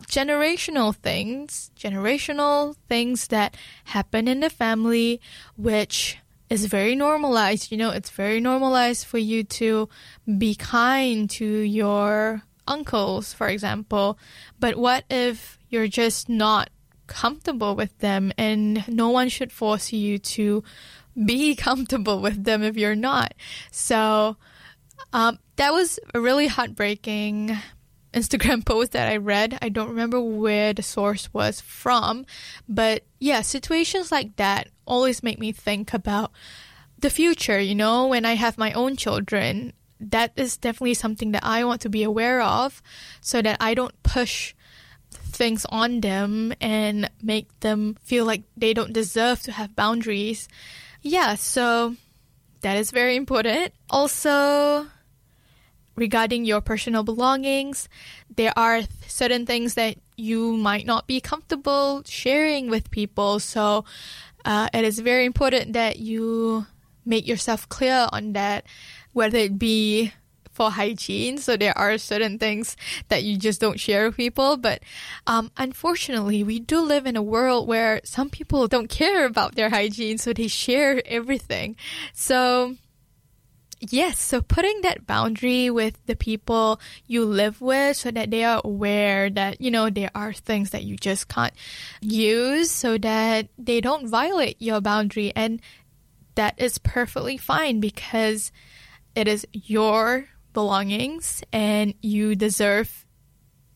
generational 0.08 0.96
things, 0.96 1.72
generational 1.78 2.76
things 2.88 3.28
that 3.28 3.56
happen 3.86 4.28
in 4.28 4.40
the 4.40 4.50
family 4.50 5.22
which 5.58 6.18
is 6.50 6.66
very 6.66 6.96
normalized. 6.96 7.72
You 7.72 7.78
know, 7.78 7.92
it's 7.92 8.10
very 8.10 8.40
normalized 8.40 9.06
for 9.06 9.18
you 9.18 9.44
to 9.44 9.90
be 10.38 10.56
kind 10.56 11.30
to 11.32 11.46
your 11.46 12.44
uncles, 12.68 13.34
for 13.34 13.48
example. 13.48 14.18
But 14.60 14.76
what 14.76 15.04
if 15.10 15.60
you're 15.70 15.88
just 15.88 16.30
not 16.30 16.70
comfortable 17.10 17.76
with 17.76 17.98
them 17.98 18.32
and 18.38 18.88
no 18.88 19.10
one 19.10 19.28
should 19.28 19.52
force 19.52 19.92
you 19.92 20.18
to 20.20 20.64
be 21.26 21.56
comfortable 21.68 22.22
with 22.22 22.46
them 22.46 22.64
if 22.64 22.78
you're 22.78 22.96
not. 22.96 23.34
So 23.72 24.38
um, 25.12 25.40
that 25.58 25.74
was 25.74 26.00
a 26.14 26.22
really 26.22 26.48
heartbreaking 26.48 27.58
Instagram 28.14 28.66
post 28.66 28.94
that 28.94 29.10
I 29.10 29.18
read. 29.18 29.58
I 29.62 29.70
don't 29.70 29.90
remember 29.90 30.22
where 30.22 30.74
the 30.74 30.84
source 30.84 31.34
was 31.34 31.60
from, 31.60 32.26
but 32.68 33.04
yeah, 33.20 33.42
situations 33.42 34.12
like 34.12 34.36
that 34.38 34.70
always 34.86 35.24
make 35.24 35.40
me 35.40 35.52
think 35.52 35.94
about 35.94 36.32
the 36.98 37.10
future, 37.10 37.60
you 37.60 37.76
know, 37.76 38.08
when 38.08 38.26
I 38.26 38.34
have 38.34 38.58
my 38.58 38.72
own 38.74 38.96
children. 38.96 39.74
That 40.02 40.32
is 40.38 40.56
definitely 40.56 40.94
something 40.94 41.34
that 41.34 41.44
I 41.44 41.66
want 41.66 41.82
to 41.82 41.90
be 41.90 42.04
aware 42.04 42.42
of 42.42 42.82
so 43.20 43.42
that 43.42 43.58
I 43.60 43.74
don't 43.74 44.02
push 44.02 44.54
things 45.30 45.66
on 45.70 46.02
them 46.02 46.54
and 46.60 47.10
make 47.22 47.48
them 47.62 47.98
feel 48.04 48.26
like 48.26 48.44
they 48.58 48.74
don't 48.74 48.94
deserve 48.94 49.42
to 49.44 49.52
have 49.52 49.76
boundaries. 49.76 50.48
Yeah, 51.02 51.36
so 51.36 51.96
that 52.62 52.78
is 52.78 52.92
very 52.92 53.16
important. 53.16 53.74
Also, 53.90 54.88
regarding 55.96 56.46
your 56.46 56.62
personal 56.62 57.04
belongings, 57.04 57.88
there 58.36 58.54
are 58.58 58.82
certain 59.08 59.46
things 59.46 59.76
that 59.76 59.98
you 60.18 60.58
might 60.58 60.86
not 60.86 61.08
be 61.08 61.22
comfortable 61.22 62.04
sharing 62.06 62.70
with 62.70 62.92
people. 62.92 63.40
So, 63.40 63.86
uh, 64.46 64.70
it 64.74 64.84
is 64.84 65.00
very 65.00 65.26
important 65.26 65.74
that 65.74 66.00
you 66.00 66.66
make 67.06 67.28
yourself 67.28 67.68
clear 67.70 68.08
on 68.12 68.34
that, 68.34 68.66
whether 69.14 69.38
it 69.38 69.58
be 69.58 70.14
for 70.60 70.70
hygiene. 70.70 71.38
So 71.38 71.56
there 71.56 71.78
are 71.78 71.98
certain 71.98 72.38
things 72.38 72.76
that 73.08 73.24
you 73.24 73.38
just 73.38 73.62
don't 73.62 73.80
share 73.80 74.08
with 74.08 74.18
people. 74.18 74.58
But 74.58 74.84
um, 75.26 75.52
unfortunately, 75.56 76.44
we 76.44 76.60
do 76.60 76.82
live 76.82 77.06
in 77.06 77.16
a 77.16 77.22
world 77.22 77.66
where 77.66 78.02
some 78.04 78.30
people 78.30 78.68
don't 78.68 78.90
care 78.90 79.26
about 79.26 79.56
their 79.56 79.70
hygiene, 79.70 80.18
so 80.18 80.34
they 80.34 80.50
share 80.50 81.02
everything. 81.06 81.78
So 82.14 82.76
Yes, 83.80 84.20
so 84.20 84.42
putting 84.42 84.82
that 84.82 85.08
boundary 85.08 85.70
with 85.70 86.06
the 86.06 86.18
people 86.18 86.82
you 87.08 87.24
live 87.24 87.62
with 87.62 87.96
so 87.96 88.12
that 88.12 88.30
they 88.30 88.44
are 88.44 88.60
aware 88.66 89.30
that, 89.30 89.62
you 89.62 89.72
know, 89.72 89.90
there 89.90 90.12
are 90.14 90.34
things 90.34 90.72
that 90.72 90.84
you 90.84 90.98
just 90.98 91.30
can't 91.30 91.54
use 92.02 92.70
so 92.70 92.98
that 92.98 93.48
they 93.58 93.80
don't 93.80 94.10
violate 94.10 94.58
your 94.60 94.82
boundary. 94.82 95.32
And 95.34 95.62
that 96.36 96.56
is 96.58 96.78
perfectly 96.78 97.38
fine 97.38 97.80
because 97.80 98.52
it 99.16 99.30
is 99.30 99.48
your 99.54 100.28
belongings 100.54 101.44
and 101.52 101.94
you 102.02 102.36
deserve 102.36 103.06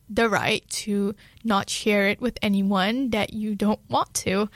the 0.08 0.28
right 0.28 0.68
to 0.68 1.14
not 1.42 1.70
share 1.70 2.08
it 2.08 2.20
with 2.20 2.38
anyone 2.42 3.10
that 3.10 3.32
you 3.32 3.54
don't 3.54 3.80
want 3.88 4.12
to. 4.14 4.48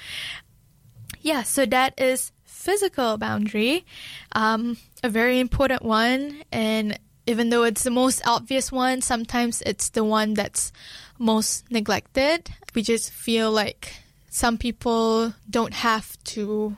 Yeah, 1.21 1.43
so 1.43 1.67
that 1.67 1.99
is 1.99 2.33
physical 2.45 3.17
boundary, 3.17 3.87
um, 4.33 4.77
a 5.03 5.09
very 5.09 5.41
important 5.41 5.83
one. 5.83 6.43
And 6.53 6.99
even 7.27 7.51
though 7.51 7.65
it's 7.65 7.83
the 7.83 7.91
most 7.91 8.27
obvious 8.27 8.71
one, 8.71 9.01
sometimes 9.01 9.63
it's 9.65 9.91
the 9.91 10.05
one 10.05 10.35
that's 10.35 10.73
most 11.19 11.71
neglected. 11.71 12.51
We 12.75 12.83
just 12.83 13.11
feel 13.11 13.51
like 13.51 13.95
some 14.31 14.59
people 14.59 15.35
don't 15.49 15.75
have 15.75 16.23
to 16.25 16.77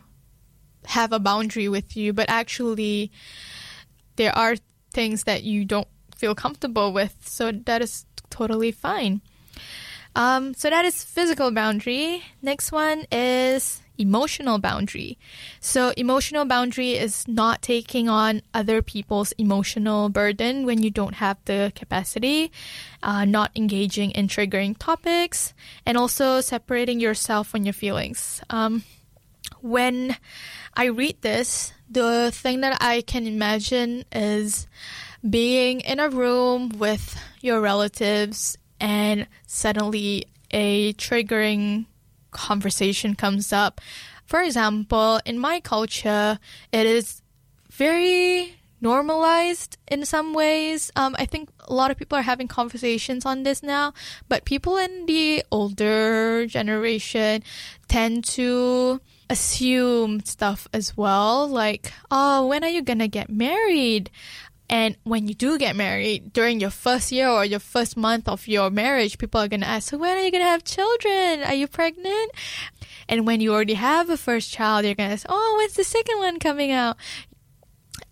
have 0.87 1.13
a 1.13 1.19
boundary 1.19 1.69
with 1.69 1.97
you, 1.97 2.13
but 2.13 2.29
actually, 2.31 3.13
there 4.17 4.37
are 4.37 4.57
things 4.93 5.25
that 5.25 5.43
you 5.43 5.65
don't 5.65 5.89
feel 6.17 6.35
comfortable 6.35 6.93
with. 6.93 7.17
So 7.25 7.53
that 7.53 7.83
is 7.83 8.05
totally 8.29 8.73
fine. 8.73 9.21
Um, 10.17 10.55
so 10.55 10.71
that 10.71 10.85
is 10.85 11.05
physical 11.05 11.51
boundary. 11.51 12.23
Next 12.43 12.73
one 12.73 13.07
is 13.13 13.81
emotional 13.97 14.59
boundary. 14.59 15.19
So 15.61 15.93
emotional 15.97 16.47
boundary 16.47 16.93
is 16.95 17.29
not 17.29 17.63
taking 17.63 18.09
on 18.09 18.43
other 18.55 18.83
people's 18.83 19.33
emotional 19.33 20.09
burden 20.09 20.65
when 20.67 20.83
you 20.83 20.91
don't 20.91 21.15
have 21.17 21.37
the 21.45 21.73
capacity, 21.77 22.51
uh, 23.03 23.25
not 23.25 23.53
engaging 23.55 24.11
in 24.13 24.27
triggering 24.27 24.77
topics, 24.79 25.53
and 25.85 25.97
also 25.97 26.41
separating 26.41 26.99
yourself 26.99 27.49
from 27.49 27.65
your 27.65 27.75
feelings. 27.75 28.43
Um, 28.51 28.83
when 29.61 30.17
I 30.75 30.87
read 30.87 31.21
this, 31.21 31.73
the 31.91 32.31
thing 32.33 32.61
that 32.61 32.79
I 32.81 33.03
can 33.03 33.27
imagine 33.27 34.05
is 34.13 34.67
being 35.29 35.81
in 35.81 35.99
a 35.99 36.09
room 36.09 36.71
with 36.79 37.21
your 37.41 37.61
relatives 37.61 38.57
and 38.81 39.27
suddenly 39.47 40.27
a 40.51 40.95
triggering 40.95 41.87
conversation 42.31 43.15
comes 43.15 43.53
up. 43.53 43.81
For 44.25 44.41
example, 44.41 45.21
in 45.27 45.39
my 45.39 45.61
culture, 45.61 46.39
it 46.73 46.87
is 46.87 47.23
very 47.71 48.55
normalized 48.81 49.77
in 49.89 50.05
some 50.07 50.33
ways. 50.33 50.91
Um, 50.97 51.15
I 51.19 51.27
think 51.27 51.51
a 51.61 51.75
lot 51.75 51.91
of 51.91 51.99
people 51.99 52.17
are 52.17 52.23
having 52.23 52.49
conversations 52.49 53.27
on 53.27 53.43
this 53.43 53.63
now, 53.63 53.93
but 54.29 54.45
people 54.45 54.77
in 54.79 55.07
the 55.07 55.45
older 55.51 56.47
generation 56.47 57.43
tend 57.89 58.25
to 58.25 59.01
assume 59.31 60.21
stuff 60.25 60.69
as 60.73 60.97
well, 60.97 61.49
like, 61.49 61.93
oh, 62.11 62.47
when 62.49 62.65
are 62.65 62.69
you 62.69 62.83
gonna 62.83 63.09
get 63.09 63.31
married? 63.31 64.11
And 64.69 64.97
when 65.05 65.27
you 65.27 65.35
do 65.35 65.59
get 65.59 65.75
married, 65.75 66.33
during 66.33 66.61
your 66.61 66.71
first 66.71 67.11
year 67.11 67.29
or 67.29 67.45
your 67.45 67.59
first 67.59 67.97
month 67.97 68.29
of 68.29 68.47
your 68.47 68.71
marriage, 68.71 69.19
people 69.19 69.41
are 69.41 69.49
gonna 69.49 69.67
ask, 69.67 69.91
so 69.91 69.99
when 69.99 70.17
are 70.17 70.21
you 70.21 70.31
gonna 70.31 70.45
have 70.45 70.65
children? 70.65 71.43
Are 71.43 71.55
you 71.55 71.67
pregnant? 71.67 72.33
And 73.09 73.27
when 73.27 73.41
you 73.41 73.53
already 73.53 73.75
have 73.75 74.11
a 74.11 74.17
first 74.17 74.53
child, 74.53 74.85
you're 74.85 74.95
gonna 74.95 75.15
ask, 75.15 75.27
oh, 75.29 75.57
when's 75.59 75.75
the 75.75 75.85
second 75.85 76.19
one 76.19 76.39
coming 76.39 76.71
out? 76.73 76.97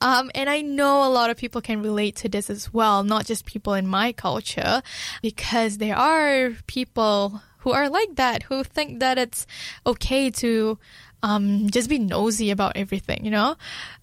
Um, 0.01 0.31
and 0.35 0.49
I 0.49 0.61
know 0.61 1.05
a 1.05 1.11
lot 1.11 1.31
of 1.31 1.37
people 1.37 1.61
can 1.61 1.83
relate 1.83 2.17
to 2.17 2.29
this 2.29 2.51
as 2.51 2.73
well, 2.73 3.03
not 3.03 3.27
just 3.27 3.45
people 3.45 3.75
in 3.75 3.87
my 3.87 4.13
culture, 4.13 4.83
because 5.23 5.79
there 5.79 5.97
are 5.97 6.53
people 6.67 7.43
who 7.59 7.73
are 7.73 7.89
like 7.89 8.17
that, 8.17 8.45
who 8.45 8.63
think 8.63 9.01
that 9.01 9.19
it's 9.19 9.47
okay 9.87 10.31
to 10.31 10.79
um, 11.23 11.69
just 11.71 11.89
be 11.89 11.99
nosy 11.99 12.51
about 12.51 12.77
everything, 12.77 13.25
you 13.25 13.31
know? 13.31 13.57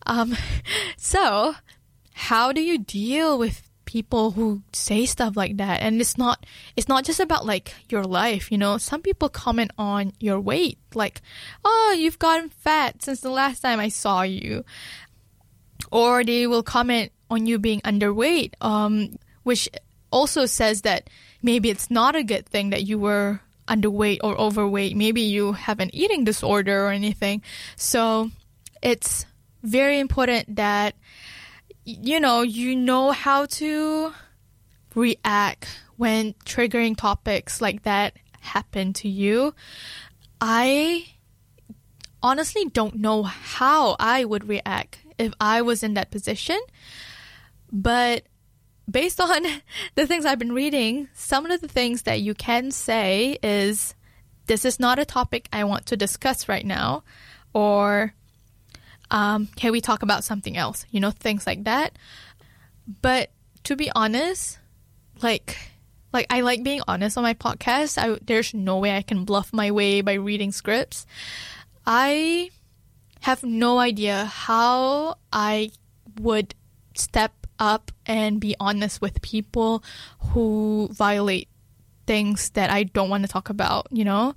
Um, 0.06 0.36
so, 0.98 1.56
how 2.14 2.52
do 2.52 2.62
you 2.62 2.80
deal 2.80 3.38
with 3.38 3.62
people 3.86 4.32
who 4.32 4.62
say 4.74 5.06
stuff 5.06 5.38
like 5.38 5.58
that? 5.58 5.82
And 5.82 6.02
it's 6.02 6.18
not 6.18 6.46
it's 6.76 6.88
not 6.88 7.06
just 7.06 7.20
about 7.20 7.46
like 7.46 7.74
your 7.90 8.04
life 8.04 8.52
you 8.52 8.58
know? 8.58 8.78
Some 8.78 9.02
people 9.02 9.30
comment 9.30 9.72
on 9.78 10.12
your 10.20 10.40
weight 10.40 10.80
like 10.94 11.22
oh 11.64 11.96
you've 11.98 12.20
gotten 12.20 12.50
fat 12.50 13.04
since 13.04 13.22
the 13.22 13.30
last 13.30 13.62
time 13.62 13.80
i 13.80 13.90
saw 13.90 14.24
you. 14.24 14.66
Or 15.92 16.24
they 16.24 16.48
will 16.48 16.64
comment 16.64 17.12
on 17.30 17.46
you 17.46 17.60
being 17.60 17.82
underweight 17.82 18.54
um 18.60 19.18
which 19.44 19.70
also 20.12 20.46
says 20.46 20.82
that 20.82 21.10
maybe 21.44 21.70
it's 21.70 21.92
not 21.92 22.16
a 22.16 22.24
good 22.24 22.48
thing 22.48 22.72
that 22.72 22.84
you 22.84 22.98
were 22.98 23.42
underweight 23.68 24.20
or 24.24 24.40
overweight 24.40 24.96
maybe 24.96 25.22
you 25.22 25.54
have 25.54 25.80
an 25.80 25.90
eating 25.94 26.24
disorder 26.24 26.86
or 26.86 26.92
anything 26.92 27.42
so 27.76 28.30
it's 28.82 29.26
very 29.64 30.00
important 30.00 30.56
that 30.56 30.96
you 31.86 32.20
know, 32.20 32.42
you 32.42 32.76
know 32.76 33.12
how 33.12 33.46
to 33.46 34.12
react 34.96 35.80
when 35.98 36.34
triggering 36.46 36.98
topics 36.98 37.62
like 37.62 37.84
that 37.84 38.18
happen 38.42 38.92
to 38.94 39.08
you. 39.08 39.54
I 40.42 41.06
honestly 42.24 42.66
don't 42.66 42.96
know 42.96 43.24
how 43.24 43.96
I 44.00 44.26
would 44.26 44.48
react 44.50 45.00
if 45.20 45.34
I 45.40 45.62
was 45.62 45.84
in 45.84 45.94
that 45.94 46.10
position. 46.10 46.60
But 47.72 48.24
based 48.90 49.20
on 49.20 49.44
the 49.96 50.08
things 50.08 50.26
I've 50.26 50.40
been 50.40 50.54
reading, 50.54 51.10
some 51.14 51.46
of 51.46 51.62
the 51.62 51.68
things 51.68 52.04
that 52.04 52.22
you 52.22 52.34
can 52.34 52.72
say 52.72 53.38
is 53.42 53.96
this 54.48 54.66
is 54.66 54.80
not 54.80 55.00
a 55.00 55.06
topic 55.06 55.48
I 55.52 55.64
want 55.64 55.88
to 55.88 55.98
discuss 55.98 56.48
right 56.48 56.66
now, 56.66 57.04
or 57.54 58.14
um, 59.12 59.48
can 59.56 59.72
we 59.72 59.82
talk 59.82 60.04
about 60.04 60.24
something 60.24 60.58
else? 60.58 60.86
You 60.92 61.00
know, 61.00 61.12
things 61.12 61.48
like 61.48 61.64
that. 61.64 61.98
But 63.02 63.32
to 63.64 63.76
be 63.76 63.92
honest, 63.96 64.60
like, 65.22 65.58
like 66.14 66.28
I 66.30 66.42
like 66.42 66.64
being 66.64 66.82
honest 66.88 67.18
on 67.18 67.24
my 67.24 67.34
podcast. 67.34 67.98
I, 67.98 68.18
there's 68.24 68.54
no 68.54 68.78
way 68.80 68.96
I 68.96 69.02
can 69.02 69.26
bluff 69.26 69.52
my 69.52 69.72
way 69.72 70.02
by 70.02 70.14
reading 70.14 70.52
scripts. 70.52 71.06
I 71.86 72.52
have 73.22 73.44
no 73.44 73.80
idea 73.80 74.26
how 74.26 75.18
I 75.34 75.72
would 76.20 76.54
step 76.96 77.45
up 77.60 77.92
and 78.06 78.40
be 78.40 78.56
honest 78.60 79.02
with 79.02 79.22
people 79.22 79.84
who 80.20 80.90
violate 80.92 81.48
things 82.08 82.52
that 82.52 82.70
I 82.70 82.84
don't 82.84 83.10
want 83.10 83.24
to 83.24 83.30
talk 83.30 83.50
about, 83.50 83.88
you 83.92 84.06
know? 84.06 84.36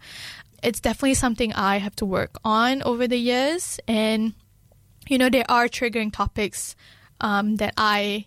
It's 0.62 0.80
definitely 0.80 1.14
something 1.14 1.52
I 1.52 1.78
have 1.78 1.94
to 1.96 2.06
work 2.06 2.36
on 2.44 2.82
over 2.82 3.06
the 3.06 3.18
years 3.18 3.78
and 3.86 4.34
you 5.08 5.18
know, 5.18 5.30
there 5.30 5.44
are 5.48 5.68
triggering 5.68 6.12
topics 6.12 6.76
um, 7.20 7.56
that 7.56 7.74
I 7.76 8.26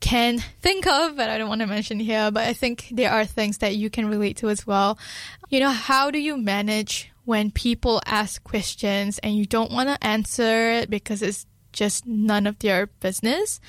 can 0.00 0.40
think 0.60 0.86
of, 0.86 1.16
but 1.16 1.30
I 1.30 1.38
don't 1.38 1.48
want 1.48 1.60
to 1.60 1.66
mention 1.66 2.00
here. 2.00 2.30
But 2.30 2.48
I 2.48 2.52
think 2.52 2.88
there 2.90 3.10
are 3.10 3.24
things 3.24 3.58
that 3.58 3.76
you 3.76 3.88
can 3.88 4.08
relate 4.08 4.36
to 4.38 4.50
as 4.50 4.66
well. 4.66 4.98
You 5.48 5.60
know, 5.60 5.70
how 5.70 6.10
do 6.10 6.18
you 6.18 6.36
manage 6.36 7.10
when 7.24 7.52
people 7.52 8.02
ask 8.04 8.42
questions 8.42 9.18
and 9.20 9.36
you 9.36 9.46
don't 9.46 9.70
want 9.70 9.88
to 9.88 10.06
answer 10.06 10.72
it 10.72 10.90
because 10.90 11.22
it's 11.22 11.46
just 11.72 12.06
none 12.06 12.46
of 12.46 12.58
their 12.58 12.86
business? 12.86 13.60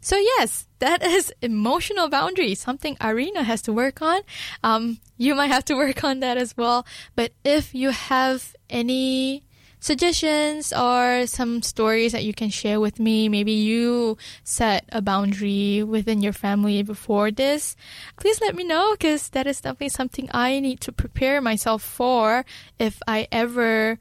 So 0.00 0.16
yes, 0.16 0.66
that 0.78 1.02
is 1.02 1.32
emotional 1.42 2.08
boundary, 2.08 2.54
something 2.54 2.96
Arina 3.00 3.42
has 3.42 3.62
to 3.62 3.72
work 3.72 4.00
on. 4.00 4.20
Um, 4.62 4.98
you 5.16 5.34
might 5.34 5.50
have 5.50 5.64
to 5.66 5.74
work 5.74 6.04
on 6.04 6.20
that 6.20 6.38
as 6.38 6.56
well. 6.56 6.86
But 7.16 7.32
if 7.44 7.74
you 7.74 7.90
have 7.90 8.54
any 8.70 9.42
suggestions 9.80 10.72
or 10.72 11.26
some 11.26 11.62
stories 11.62 12.12
that 12.12 12.24
you 12.24 12.34
can 12.34 12.50
share 12.50 12.80
with 12.80 12.98
me. 12.98 13.28
Maybe 13.28 13.52
you 13.52 14.16
set 14.42 14.84
a 14.90 15.00
boundary 15.00 15.82
within 15.82 16.20
your 16.20 16.32
family 16.32 16.82
before 16.82 17.30
this. 17.30 17.76
Please 18.16 18.40
let 18.40 18.54
me 18.54 18.64
know 18.64 18.92
because 18.92 19.28
that 19.30 19.46
is 19.46 19.60
definitely 19.60 19.90
something 19.90 20.28
I 20.32 20.60
need 20.60 20.80
to 20.82 20.92
prepare 20.92 21.40
myself 21.40 21.82
for 21.82 22.44
if 22.78 23.00
I 23.06 23.28
ever 23.30 23.98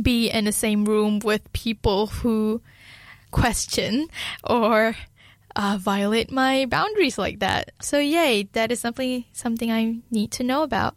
be 0.00 0.30
in 0.30 0.44
the 0.44 0.52
same 0.52 0.84
room 0.84 1.18
with 1.20 1.52
people 1.52 2.06
who 2.08 2.62
question 3.30 4.08
or 4.44 4.96
uh, 5.56 5.78
violate 5.80 6.30
my 6.30 6.66
boundaries 6.66 7.18
like 7.18 7.40
that. 7.40 7.72
So 7.80 7.98
yay, 7.98 8.44
that 8.52 8.70
is 8.72 8.80
something 8.80 9.24
something 9.32 9.70
I 9.70 10.00
need 10.10 10.30
to 10.32 10.42
know 10.42 10.62
about. 10.62 10.96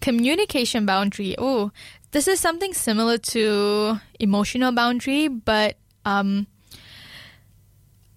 Communication 0.00 0.86
boundary. 0.86 1.34
Oh, 1.38 1.72
this 2.12 2.26
is 2.26 2.40
something 2.40 2.72
similar 2.72 3.18
to 3.18 4.00
emotional 4.18 4.72
boundary, 4.72 5.28
but 5.28 5.76
um, 6.04 6.46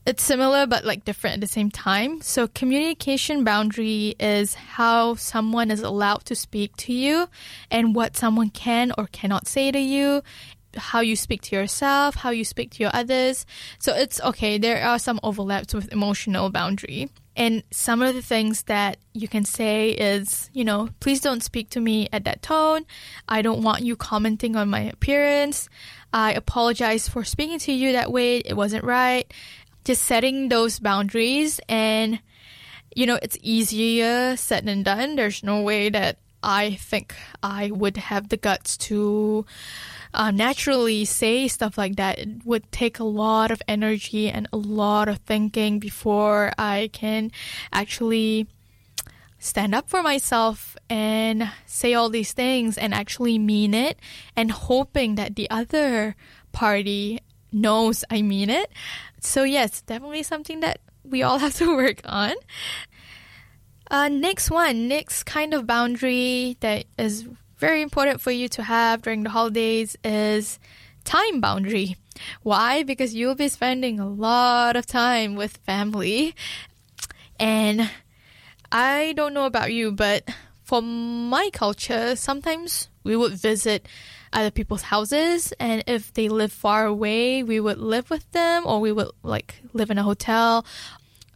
it's 0.06 0.24
similar 0.24 0.68
but 0.68 0.84
like 0.86 1.06
different 1.06 1.36
at 1.36 1.42
the 1.42 1.48
same 1.48 1.72
time. 1.72 2.22
So 2.22 2.48
communication 2.48 3.44
boundary 3.44 4.16
is 4.20 4.54
how 4.54 5.16
someone 5.16 5.72
is 5.72 5.82
allowed 5.82 6.26
to 6.26 6.36
speak 6.36 6.76
to 6.78 6.94
you 6.94 7.30
and 7.72 7.96
what 7.96 8.18
someone 8.18 8.50
can 8.50 8.92
or 8.98 9.08
cannot 9.08 9.48
say 9.48 9.72
to 9.72 9.80
you, 9.80 10.22
how 10.76 11.00
you 11.02 11.16
speak 11.16 11.42
to 11.44 11.56
yourself, 11.56 12.16
how 12.16 12.32
you 12.32 12.44
speak 12.44 12.72
to 12.72 12.84
your 12.84 12.92
others. 12.94 13.46
So 13.80 13.94
it's 13.94 14.20
okay, 14.22 14.58
there 14.58 14.84
are 14.84 15.00
some 15.00 15.20
overlaps 15.24 15.74
with 15.74 15.92
emotional 15.92 16.50
boundary. 16.50 17.10
And 17.36 17.63
some 17.72 18.04
of 18.04 18.13
the 18.13 18.22
things 18.22 18.63
that 18.63 18.98
you 19.13 19.28
can 19.28 19.44
say 19.44 19.89
is, 19.89 20.52
you 20.54 20.63
know, 20.63 20.89
please 21.00 21.20
don't 21.20 21.42
speak 21.42 21.70
to 21.72 21.80
me 21.80 22.08
at 22.13 22.26
that 22.26 22.44
tone. 22.44 22.86
I 23.28 23.42
don't 23.42 23.63
want 23.63 23.84
you 23.84 23.96
commenting 23.96 24.56
on 24.56 24.70
my 24.70 24.82
appearance. 24.82 25.68
I 26.13 26.34
apologize 26.34 27.10
for 27.10 27.24
speaking 27.24 27.58
to 27.60 27.72
you 27.74 27.94
that 27.94 28.12
way. 28.12 28.38
It 28.38 28.56
wasn't 28.56 28.84
right. 28.84 29.34
Just 29.84 30.04
setting 30.04 30.50
those 30.50 30.80
boundaries 30.80 31.60
and, 31.67 32.19
you 32.96 33.06
know, 33.06 33.19
it's 33.22 33.38
easier 33.41 34.36
said 34.38 34.65
than 34.65 34.84
done. 34.84 35.15
There's 35.15 35.43
no 35.43 35.62
way 35.62 35.89
that 35.89 36.17
I 36.41 36.76
think 36.76 37.15
I 37.41 37.72
would 37.72 37.98
have 37.98 38.30
the 38.30 38.38
guts 38.38 38.78
to 38.89 39.46
uh, 40.13 40.32
naturally 40.32 41.06
say 41.06 41.48
stuff 41.48 41.78
like 41.78 41.96
that, 41.96 42.19
it 42.19 42.46
would 42.46 42.72
take 42.72 43.00
a 43.00 43.04
lot 43.04 43.50
of 43.50 43.62
energy 43.67 44.30
and 44.30 44.48
a 44.54 44.58
lot 44.58 45.08
of 45.08 45.17
thinking 45.19 45.80
before 45.80 46.54
I 46.58 46.89
can 46.93 47.32
actually 47.72 48.48
stand 49.39 49.74
up 49.74 49.89
for 49.89 50.04
myself 50.04 50.78
and 50.89 51.52
say 51.65 51.93
all 51.93 52.10
these 52.10 52.32
things 52.32 52.78
and 52.78 52.93
actually 52.93 53.39
mean 53.39 53.74
it 53.74 54.00
and 54.36 54.52
hoping 54.52 55.15
that 55.15 55.36
the 55.36 55.50
other 55.50 56.15
party 56.52 57.19
knows 57.54 58.04
I 58.10 58.22
mean 58.22 58.50
it. 58.50 58.72
So, 59.20 59.44
yes, 59.44 59.82
definitely 59.82 60.24
something 60.24 60.60
that 60.62 60.80
we 61.04 61.24
all 61.24 61.38
have 61.46 61.56
to 61.56 61.76
work 61.76 62.02
on. 62.06 62.34
Uh, 63.89 64.08
next 64.08 64.50
one, 64.50 64.88
next 64.88 65.24
kind 65.24 65.54
of 65.54 65.68
boundary 65.68 66.58
that 66.62 66.86
is 66.98 67.28
very 67.58 67.82
important 67.82 68.20
for 68.20 68.32
you 68.32 68.48
to 68.50 68.63
have 68.63 69.02
during 69.02 69.24
the 69.24 69.30
holidays 69.30 69.96
is 70.04 70.60
time 71.04 71.39
boundary. 71.39 71.96
Why? 72.42 72.84
Because 72.84 73.13
you'll 73.13 73.36
be 73.36 73.48
spending 73.50 74.00
a 74.00 74.10
lot 74.10 74.76
of 74.76 74.86
time 74.86 75.36
with 75.36 75.58
family. 75.58 76.36
And 77.39 77.89
I 78.72 79.13
don't 79.16 79.34
know 79.34 79.46
about 79.46 79.72
you, 79.74 79.92
but 79.92 80.30
for 80.63 80.82
my 80.82 81.50
culture, 81.54 82.16
sometimes 82.16 82.89
we 83.04 83.16
would 83.16 83.34
visit 83.34 83.88
other 84.34 84.52
people's 84.52 84.82
houses 84.82 85.54
and 85.60 85.84
if 85.88 86.13
they 86.13 86.30
live 86.30 86.52
far 86.52 86.86
away, 86.86 87.43
we 87.43 87.60
would 87.60 87.78
live 87.78 88.10
with 88.10 88.30
them 88.32 88.63
or 88.65 88.80
we 88.80 88.91
would 88.91 89.10
like 89.24 89.62
live 89.74 89.91
in 89.91 89.98
a 89.98 90.04
hotel. 90.04 90.65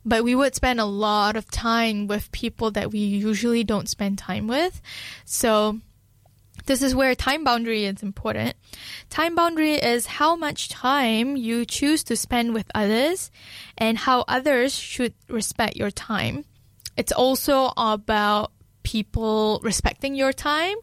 But 0.06 0.24
we 0.24 0.36
would 0.36 0.56
spend 0.56 0.80
a 0.80 0.86
lot 0.86 1.36
of 1.36 1.52
time 1.52 2.08
with 2.08 2.32
people 2.32 2.72
that 2.72 2.92
we 2.92 3.00
usually 3.00 3.64
don't 3.64 3.90
spend 3.90 4.18
time 4.18 4.48
with. 4.48 4.82
So 5.26 5.80
this 6.66 6.82
is 6.82 6.96
where 6.96 7.16
time 7.16 7.44
boundary 7.44 7.86
is 7.86 8.04
important. 8.04 8.56
Time 9.10 9.36
boundary 9.36 9.76
is 9.76 10.06
how 10.06 10.36
much 10.36 10.70
time 10.70 11.38
you 11.38 11.66
choose 11.66 12.04
to 12.04 12.16
spend 12.16 12.54
with 12.54 12.70
others 12.76 13.32
and 13.78 13.98
how 13.98 14.26
others 14.28 14.78
should 14.78 15.14
respect 15.30 15.76
your 15.76 15.92
time. 15.92 16.46
It's 16.98 17.12
also 17.12 17.72
about 17.78 18.52
people 18.88 19.60
respecting 19.63 20.15
your 20.15 20.32
time 20.32 20.78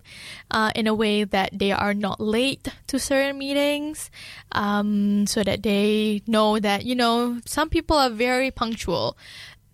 uh, 0.51 0.71
in 0.77 0.87
a 0.87 0.93
way 0.93 1.25
that 1.25 1.49
they 1.59 1.73
are 1.73 1.95
not 1.95 2.21
late 2.21 2.69
to 2.87 2.99
certain 2.99 3.39
meetings 3.39 4.11
um, 4.53 5.27
so 5.27 5.43
that 5.43 5.63
they 5.63 6.21
know 6.27 6.59
that, 6.59 6.85
you 6.85 6.95
know, 6.95 7.41
some 7.47 7.71
people 7.71 7.97
are 7.97 8.11
very 8.11 8.51
punctual. 8.51 9.17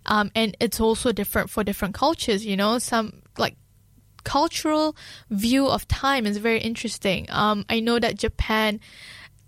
Um, 0.06 0.30
and 0.36 0.56
it's 0.60 0.78
also 0.78 1.10
different 1.10 1.50
for 1.50 1.64
different 1.64 1.94
cultures, 1.94 2.46
you 2.46 2.56
know, 2.56 2.78
some 2.78 3.22
like 3.36 3.56
cultural 4.22 4.94
view 5.28 5.66
of 5.66 5.88
time 5.88 6.24
is 6.24 6.36
very 6.36 6.60
interesting. 6.60 7.26
Um, 7.30 7.64
I 7.68 7.80
know 7.80 7.98
that 7.98 8.14
Japan, 8.16 8.78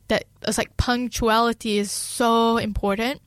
that 0.08 0.24
it's 0.42 0.58
like 0.58 0.76
punctuality 0.76 1.78
is 1.78 1.92
so 1.92 2.56
important. 2.56 3.22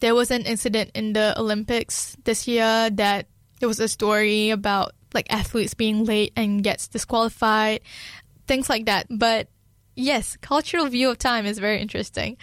There 0.00 0.16
was 0.16 0.32
an 0.32 0.42
incident 0.42 0.90
in 0.94 1.12
the 1.12 1.38
Olympics 1.38 2.16
this 2.24 2.48
year 2.48 2.90
that 2.90 3.26
there 3.60 3.68
was 3.68 3.80
a 3.80 3.88
story 3.88 4.50
about 4.50 4.95
like 5.16 5.32
athletes 5.32 5.74
being 5.74 6.04
late 6.04 6.32
and 6.36 6.62
gets 6.62 6.86
disqualified, 6.86 7.80
things 8.46 8.68
like 8.68 8.86
that. 8.86 9.06
But 9.10 9.48
yes, 9.96 10.36
cultural 10.40 10.86
view 10.86 11.10
of 11.10 11.18
time 11.18 11.46
is 11.46 11.58
very 11.58 11.80
interesting. 11.80 12.36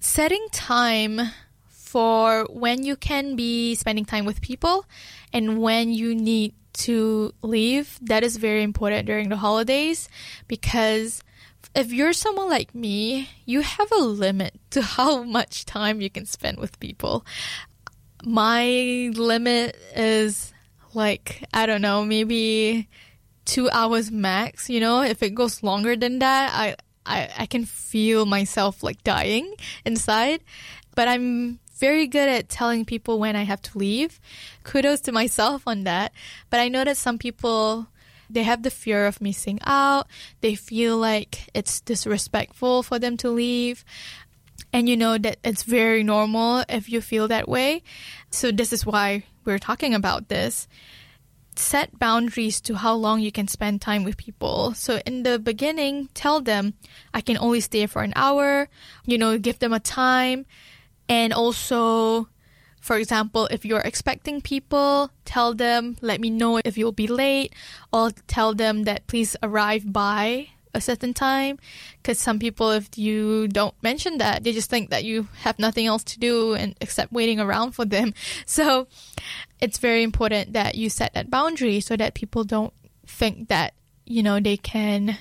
Setting 0.00 0.44
time 0.50 1.20
for 1.68 2.46
when 2.50 2.82
you 2.82 2.96
can 2.96 3.36
be 3.36 3.76
spending 3.76 4.04
time 4.04 4.24
with 4.24 4.40
people 4.40 4.86
and 5.32 5.60
when 5.60 5.92
you 5.92 6.14
need 6.14 6.54
to 6.72 7.32
leave, 7.42 7.98
that 8.02 8.24
is 8.24 8.36
very 8.36 8.62
important 8.62 9.06
during 9.06 9.28
the 9.28 9.36
holidays 9.36 10.08
because 10.48 11.22
if 11.74 11.92
you're 11.92 12.12
someone 12.12 12.48
like 12.48 12.74
me, 12.74 13.28
you 13.44 13.60
have 13.60 13.92
a 13.92 14.00
limit 14.00 14.54
to 14.70 14.82
how 14.96 15.22
much 15.22 15.66
time 15.66 16.00
you 16.00 16.10
can 16.10 16.24
spend 16.24 16.58
with 16.58 16.80
people. 16.80 17.24
My 18.24 19.10
limit 19.14 19.76
is 19.94 20.53
like, 20.94 21.44
I 21.52 21.66
don't 21.66 21.82
know, 21.82 22.04
maybe 22.04 22.88
two 23.44 23.70
hours 23.70 24.10
max. 24.10 24.68
You 24.70 24.80
know, 24.80 25.02
if 25.02 25.22
it 25.22 25.34
goes 25.34 25.62
longer 25.62 25.96
than 25.96 26.18
that, 26.20 26.52
I, 26.54 26.76
I, 27.06 27.30
I 27.40 27.46
can 27.46 27.64
feel 27.64 28.26
myself 28.26 28.82
like 28.82 29.02
dying 29.04 29.54
inside. 29.84 30.42
But 30.94 31.08
I'm 31.08 31.58
very 31.76 32.06
good 32.06 32.28
at 32.28 32.48
telling 32.48 32.84
people 32.84 33.18
when 33.18 33.36
I 33.36 33.42
have 33.42 33.60
to 33.62 33.78
leave. 33.78 34.20
Kudos 34.62 35.00
to 35.02 35.12
myself 35.12 35.62
on 35.66 35.84
that. 35.84 36.12
But 36.50 36.60
I 36.60 36.68
know 36.68 36.84
that 36.84 36.96
some 36.96 37.18
people 37.18 37.88
they 38.30 38.42
have 38.42 38.62
the 38.62 38.70
fear 38.70 39.06
of 39.06 39.20
missing 39.20 39.58
out. 39.64 40.06
They 40.40 40.54
feel 40.54 40.96
like 40.96 41.50
it's 41.54 41.80
disrespectful 41.80 42.82
for 42.82 42.98
them 42.98 43.16
to 43.18 43.30
leave. 43.30 43.84
And 44.72 44.88
you 44.88 44.96
know 44.96 45.18
that 45.18 45.38
it's 45.44 45.62
very 45.62 46.02
normal 46.02 46.64
if 46.68 46.88
you 46.88 47.00
feel 47.00 47.28
that 47.28 47.48
way. 47.48 47.82
So 48.34 48.50
this 48.50 48.72
is 48.72 48.84
why 48.84 49.22
we're 49.44 49.60
talking 49.60 49.94
about 49.94 50.28
this. 50.28 50.66
Set 51.54 51.96
boundaries 52.00 52.60
to 52.62 52.74
how 52.74 52.94
long 52.94 53.20
you 53.20 53.30
can 53.30 53.46
spend 53.46 53.80
time 53.80 54.02
with 54.02 54.16
people. 54.16 54.74
So 54.74 55.00
in 55.06 55.22
the 55.22 55.38
beginning, 55.38 56.08
tell 56.14 56.40
them, 56.40 56.74
I 57.14 57.20
can 57.20 57.38
only 57.38 57.60
stay 57.60 57.86
for 57.86 58.02
an 58.02 58.12
hour, 58.16 58.68
you 59.06 59.18
know, 59.18 59.38
give 59.38 59.60
them 59.60 59.72
a 59.72 59.78
time. 59.78 60.46
And 61.08 61.32
also 61.32 62.28
for 62.80 62.98
example, 62.98 63.46
if 63.50 63.64
you're 63.64 63.80
expecting 63.80 64.42
people, 64.42 65.10
tell 65.24 65.54
them, 65.54 65.96
let 66.02 66.20
me 66.20 66.28
know 66.28 66.60
if 66.62 66.76
you'll 66.76 66.92
be 66.92 67.06
late, 67.06 67.54
or 67.94 68.10
tell 68.26 68.52
them 68.52 68.82
that 68.82 69.06
please 69.06 69.36
arrive 69.42 69.90
by 69.90 70.48
a 70.74 70.80
certain 70.80 71.14
time. 71.14 71.58
Because 72.02 72.18
some 72.18 72.38
people, 72.38 72.70
if 72.70 72.98
you 72.98 73.48
don't 73.48 73.74
mention 73.82 74.18
that, 74.18 74.44
they 74.44 74.52
just 74.52 74.68
think 74.68 74.90
that 74.90 75.04
you 75.04 75.28
have 75.42 75.58
nothing 75.58 75.86
else 75.86 76.04
to 76.04 76.18
do 76.18 76.54
and 76.54 76.74
except 76.80 77.12
waiting 77.12 77.40
around 77.40 77.72
for 77.72 77.84
them. 77.84 78.14
So 78.46 78.86
it's 79.60 79.78
very 79.78 80.02
important 80.02 80.52
that 80.52 80.74
you 80.74 80.90
set 80.90 81.14
that 81.14 81.30
boundary 81.30 81.80
so 81.80 81.96
that 81.96 82.14
people 82.14 82.44
don't 82.44 82.72
think 83.06 83.48
that, 83.48 83.74
you 84.04 84.22
know, 84.22 84.38
they 84.40 84.56
can 84.56 85.18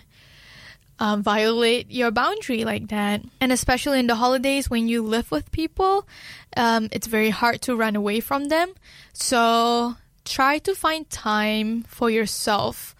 uh, 1.00 1.18
violate 1.18 1.92
your 1.92 2.12
boundary 2.12 2.64
like 2.64 2.88
that. 2.90 3.22
And 3.42 3.52
especially 3.52 4.00
in 4.00 4.08
the 4.08 4.16
holidays 4.16 4.70
when 4.70 4.88
you 4.88 5.02
live 5.02 5.32
with 5.32 5.52
people, 5.52 6.08
um, 6.56 6.90
it's 6.92 7.08
very 7.08 7.30
hard 7.30 7.62
to 7.64 7.76
run 7.76 7.96
away 7.96 8.20
from 8.20 8.46
them. 8.46 8.74
So 9.14 9.96
try 10.26 10.60
to 10.60 10.76
find 10.76 11.10
time 11.10 11.84
for 11.84 12.10
yourself. 12.10 12.96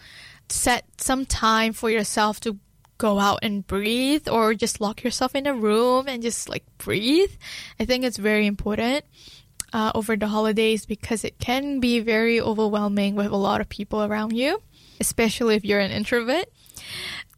Set 0.54 0.86
some 1.02 1.26
time 1.26 1.74
for 1.74 1.90
yourself 1.90 2.40
to 2.42 2.60
go 3.00 3.18
out 3.18 3.40
and 3.42 3.66
breathe 3.66 4.30
or 4.30 4.54
just 4.54 4.80
lock 4.80 5.04
yourself 5.04 5.34
in 5.34 5.48
a 5.48 5.54
room 5.54 6.08
and 6.08 6.22
just 6.22 6.48
like 6.48 6.64
breathe. 6.78 7.32
I 7.80 7.86
think 7.86 8.04
it's 8.04 8.18
very 8.18 8.46
important. 8.46 9.04
Uh, 9.74 9.92
over 9.96 10.16
the 10.16 10.28
holidays 10.28 10.86
because 10.86 11.24
it 11.24 11.40
can 11.40 11.80
be 11.80 12.00
very 12.00 12.40
overwhelming 12.40 13.16
with 13.16 13.32
a 13.32 13.36
lot 13.36 13.60
of 13.60 13.68
people 13.68 14.04
around 14.04 14.32
you, 14.32 14.62
especially 15.00 15.56
if 15.56 15.66
you're 15.66 15.80
an 15.80 15.90
introvert. 15.90 16.46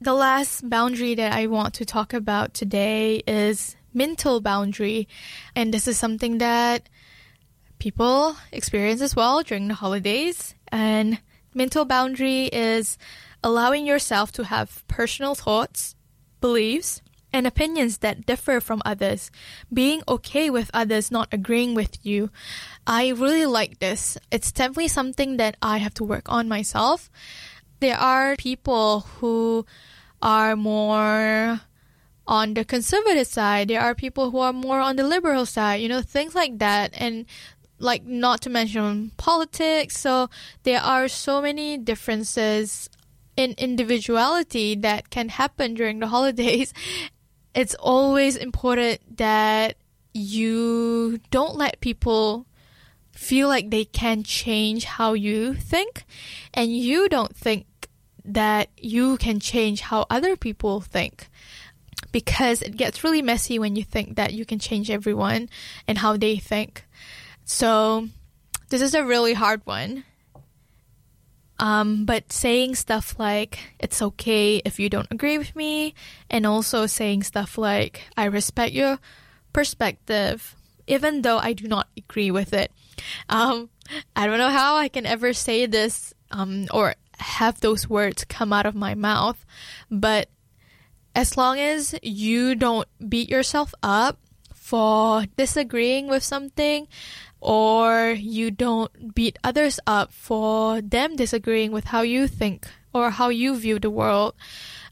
The 0.02 0.14
last 0.14 0.70
boundary 0.70 1.16
that 1.16 1.32
I 1.32 1.48
want 1.48 1.76
to 1.76 1.86
talk 1.86 2.14
about 2.14 2.54
today 2.54 3.24
is 3.26 3.78
mental 3.94 4.42
boundary. 4.42 5.08
And 5.56 5.74
this 5.74 5.88
is 5.88 5.98
something 5.98 6.40
that 6.40 6.90
people 7.80 8.36
experience 8.52 9.02
as 9.02 9.16
well 9.16 9.42
during 9.42 9.70
the 9.70 9.74
holidays. 9.74 10.56
And 10.68 11.20
mental 11.56 11.86
boundary 11.86 12.46
is 12.46 12.98
allowing 13.44 13.86
yourself 13.86 14.32
to 14.34 14.44
have 14.46 14.84
personal 14.88 15.36
thoughts, 15.36 15.96
beliefs, 16.42 17.02
and 17.32 17.46
opinions 17.46 17.98
that 18.00 18.26
differ 18.26 18.62
from 18.62 18.82
others, 18.86 19.30
being 19.72 20.02
okay 20.08 20.50
with 20.50 20.72
others 20.74 21.12
not 21.12 21.28
agreeing 21.34 21.76
with 21.76 22.06
you. 22.06 22.30
I 22.88 23.10
really 23.10 23.46
like 23.46 23.80
this. 23.80 24.18
It's 24.32 24.52
definitely 24.52 24.88
something 24.88 25.38
that 25.38 25.58
I 25.62 25.80
have 25.80 25.94
to 25.96 26.04
work 26.04 26.32
on 26.32 26.48
myself. 26.48 27.10
There 27.82 27.98
are 27.98 28.38
people 28.38 29.02
who 29.20 29.66
are 30.22 30.56
more 30.56 31.60
on 32.28 32.54
the 32.54 32.66
conservative 32.66 33.28
side. 33.28 33.68
There 33.68 33.82
are 33.82 33.94
people 33.94 34.32
who 34.32 34.40
are 34.40 34.54
more 34.54 34.80
on 34.80 34.96
the 34.96 35.04
liberal 35.04 35.46
side, 35.46 35.82
you 35.82 35.90
know, 35.90 36.02
things 36.02 36.36
like 36.36 36.58
that. 36.60 36.94
And 36.98 37.26
like 37.80 38.06
not 38.06 38.42
to 38.42 38.50
mention 38.50 39.12
politics. 39.18 39.98
So 40.00 40.30
there 40.64 40.82
are 40.82 41.08
so 41.08 41.42
many 41.42 41.78
differences 41.78 42.90
in 43.36 43.54
individuality 43.58 44.76
that 44.76 45.10
can 45.10 45.30
happen 45.30 45.74
during 45.74 46.00
the 46.00 46.08
holidays. 46.16 46.74
It's 47.54 47.76
always 47.76 48.36
important 48.36 49.18
that 49.18 49.78
you 50.14 51.20
don't 51.32 51.56
let 51.56 51.82
people 51.82 52.46
feel 53.12 53.48
like 53.48 53.70
they 53.70 53.86
can 53.86 54.24
change 54.24 54.84
how 54.86 55.14
you 55.14 55.54
think 55.54 56.04
and 56.54 56.76
you 56.76 57.08
don't 57.08 57.36
think 57.36 57.66
that 58.24 58.70
you 58.78 59.18
can 59.18 59.40
change 59.40 59.82
how 59.82 60.06
other 60.10 60.36
people 60.36 60.82
think 60.82 61.30
because 62.12 62.62
it 62.62 62.78
gets 62.78 63.04
really 63.04 63.22
messy 63.22 63.60
when 63.60 63.76
you 63.76 63.84
think 63.84 64.16
that 64.16 64.34
you 64.34 64.46
can 64.46 64.60
change 64.60 64.90
everyone 64.90 65.50
and 65.88 65.98
how 65.98 66.18
they 66.18 66.38
think. 66.38 66.85
So, 67.46 68.10
this 68.70 68.82
is 68.82 68.96
a 68.96 69.06
really 69.06 69.34
hard 69.34 69.62
one. 69.66 70.04
Um, 71.58 72.06
but 72.06 72.34
saying 72.34 72.76
stuff 72.76 73.16
like, 73.18 73.60
it's 73.80 74.02
okay 74.02 74.58
if 74.66 74.80
you 74.80 74.90
don't 74.90 75.08
agree 75.12 75.38
with 75.38 75.56
me, 75.56 75.94
and 76.30 76.46
also 76.46 76.86
saying 76.86 77.24
stuff 77.24 77.58
like, 77.58 78.02
I 78.18 78.26
respect 78.26 78.74
your 78.74 79.00
perspective, 79.54 80.56
even 80.88 81.22
though 81.22 81.38
I 81.38 81.54
do 81.54 81.68
not 81.68 81.88
agree 81.96 82.32
with 82.32 82.52
it. 82.52 82.72
Um, 83.30 83.70
I 84.16 84.26
don't 84.26 84.40
know 84.40 84.50
how 84.50 84.76
I 84.78 84.90
can 84.90 85.06
ever 85.06 85.32
say 85.32 85.66
this 85.66 86.14
um, 86.32 86.68
or 86.74 86.96
have 87.20 87.62
those 87.62 87.90
words 87.90 88.26
come 88.26 88.52
out 88.52 88.66
of 88.66 88.76
my 88.76 88.96
mouth, 88.96 89.46
but 89.90 90.30
as 91.16 91.38
long 91.38 91.60
as 91.60 91.98
you 92.02 92.56
don't 92.56 92.88
beat 93.08 93.30
yourself 93.30 93.74
up 93.82 94.20
for 94.54 95.26
disagreeing 95.38 96.08
with 96.08 96.24
something 96.24 96.88
or 97.46 98.10
you 98.18 98.50
don't 98.50 99.14
beat 99.14 99.38
others 99.44 99.80
up 99.86 100.12
for 100.12 100.82
them 100.82 101.16
disagreeing 101.16 101.72
with 101.72 101.86
how 101.86 102.02
you 102.02 102.28
think 102.28 102.66
or 102.92 103.12
how 103.12 103.30
you 103.30 103.56
view 103.56 103.78
the 103.78 103.90
world, 103.90 104.34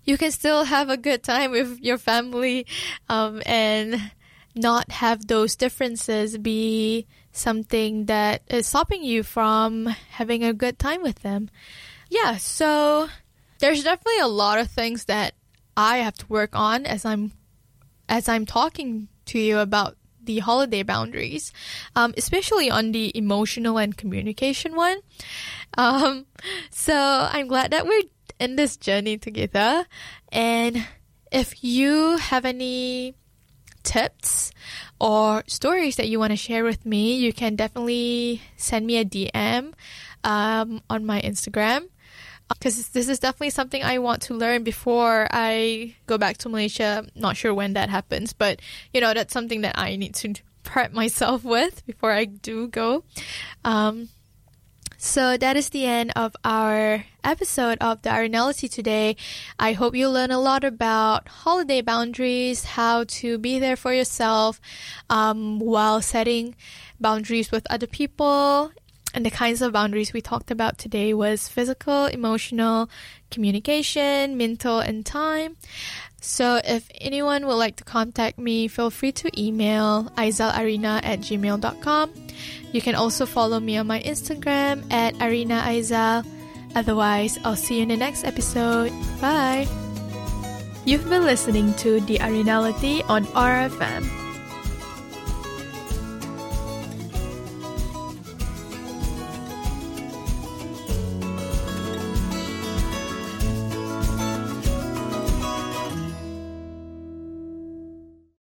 you 0.03 0.17
can 0.17 0.31
still 0.31 0.65
have 0.65 0.89
a 0.89 0.97
good 0.97 1.23
time 1.23 1.49
with 1.49 1.79
your 1.79 1.97
family 1.97 2.67
um, 3.09 3.41
and 3.47 4.11
not 4.53 4.91
have 4.91 5.25
those 5.25 5.55
differences 5.55 6.37
be 6.37 7.07
something 7.31 8.05
that 8.05 8.43
is 8.47 8.67
stopping 8.67 9.03
you 9.03 9.23
from 9.23 9.87
having 10.11 10.43
a 10.43 10.53
good 10.53 10.77
time 10.77 11.01
with 11.01 11.23
them. 11.23 11.49
Yeah, 12.11 12.37
so 12.37 13.09
there's 13.57 13.83
definitely 13.83 14.19
a 14.19 14.27
lot 14.27 14.59
of 14.59 14.69
things 14.69 15.05
that 15.05 15.33
I 15.75 15.97
have 15.97 16.15
to 16.17 16.27
work 16.27 16.51
on 16.53 16.85
as 16.85 17.03
I'm 17.03 17.31
as 18.07 18.29
I'm 18.29 18.45
talking 18.45 19.07
to 19.25 19.39
you 19.39 19.57
about 19.57 19.97
the 20.25 20.39
holiday 20.39 20.83
boundaries, 20.83 21.51
um, 21.95 22.13
especially 22.17 22.69
on 22.69 22.91
the 22.91 23.15
emotional 23.17 23.77
and 23.77 23.95
communication 23.95 24.75
one. 24.75 24.97
Um, 25.77 26.25
so 26.71 26.95
I'm 26.95 27.47
glad 27.47 27.71
that 27.71 27.85
we're 27.85 28.03
in 28.39 28.55
this 28.55 28.77
journey 28.77 29.17
together. 29.17 29.85
And 30.31 30.85
if 31.31 31.63
you 31.63 32.17
have 32.17 32.45
any 32.45 33.15
tips 33.83 34.51
or 34.99 35.43
stories 35.47 35.97
that 35.97 36.07
you 36.07 36.19
want 36.19 36.31
to 36.31 36.37
share 36.37 36.63
with 36.63 36.85
me, 36.85 37.15
you 37.17 37.33
can 37.33 37.55
definitely 37.55 38.41
send 38.55 38.85
me 38.85 38.97
a 38.97 39.05
DM 39.05 39.73
um, 40.23 40.81
on 40.89 41.05
my 41.05 41.21
Instagram 41.21 41.89
because 42.53 42.89
this 42.89 43.09
is 43.09 43.19
definitely 43.19 43.49
something 43.49 43.83
I 43.83 43.99
want 43.99 44.21
to 44.23 44.33
learn 44.33 44.63
before 44.63 45.27
I 45.31 45.95
go 46.07 46.17
back 46.17 46.37
to 46.39 46.49
Malaysia. 46.49 47.05
Not 47.15 47.35
sure 47.37 47.53
when 47.53 47.73
that 47.73 47.89
happens, 47.89 48.33
but 48.33 48.61
you 48.93 49.01
know, 49.01 49.13
that's 49.13 49.33
something 49.33 49.61
that 49.61 49.77
I 49.77 49.95
need 49.95 50.15
to 50.15 50.33
prep 50.63 50.93
myself 51.01 51.43
with 51.43 51.85
before 51.85 52.11
I 52.11 52.25
do 52.25 52.67
go. 52.67 53.03
Um, 53.63 54.09
So 55.03 55.35
that 55.35 55.57
is 55.59 55.67
the 55.75 55.83
end 55.83 56.13
of 56.15 56.31
our 56.45 57.03
episode 57.25 57.77
of 57.83 58.01
the 58.03 58.09
Arinality 58.09 58.71
today. 58.71 59.17
I 59.59 59.73
hope 59.73 59.95
you 59.99 60.07
learn 60.07 60.31
a 60.31 60.39
lot 60.39 60.63
about 60.63 61.27
holiday 61.43 61.81
boundaries, 61.81 62.63
how 62.79 63.03
to 63.19 63.37
be 63.37 63.59
there 63.59 63.75
for 63.75 63.91
yourself 63.91 64.61
um, 65.09 65.59
while 65.59 66.01
setting 66.01 66.55
boundaries 67.01 67.51
with 67.51 67.67
other 67.69 67.87
people. 67.87 68.71
And 69.13 69.25
the 69.25 69.31
kinds 69.31 69.61
of 69.61 69.73
boundaries 69.73 70.11
we 70.11 70.21
talked 70.21 70.49
about 70.49 70.77
today 70.77 71.13
was 71.13 71.47
physical, 71.47 72.05
emotional, 72.05 72.89
communication, 73.29 74.37
mental, 74.37 74.79
and 74.79 75.05
time. 75.05 75.55
So 76.19 76.61
if 76.63 76.89
anyone 77.01 77.45
would 77.47 77.55
like 77.55 77.75
to 77.77 77.83
contact 77.83 78.39
me, 78.39 78.67
feel 78.67 78.89
free 78.89 79.11
to 79.11 79.29
email 79.39 80.05
aizalarina 80.17 81.01
at 81.03 81.19
gmail.com. 81.19 82.13
You 82.71 82.81
can 82.81 82.95
also 82.95 83.25
follow 83.25 83.59
me 83.59 83.77
on 83.77 83.87
my 83.87 84.01
Instagram 84.01 84.91
at 84.91 85.21
Arina 85.21 85.61
Aizal. 85.65 86.25
Otherwise, 86.75 87.37
I'll 87.43 87.55
see 87.55 87.77
you 87.77 87.83
in 87.83 87.89
the 87.89 87.97
next 87.97 88.23
episode. 88.23 88.91
Bye! 89.21 89.67
You've 90.85 91.07
been 91.09 91.23
listening 91.23 91.73
to 91.75 91.99
The 92.01 92.17
Arinality 92.19 93.07
on 93.09 93.25
RFM. 93.25 94.22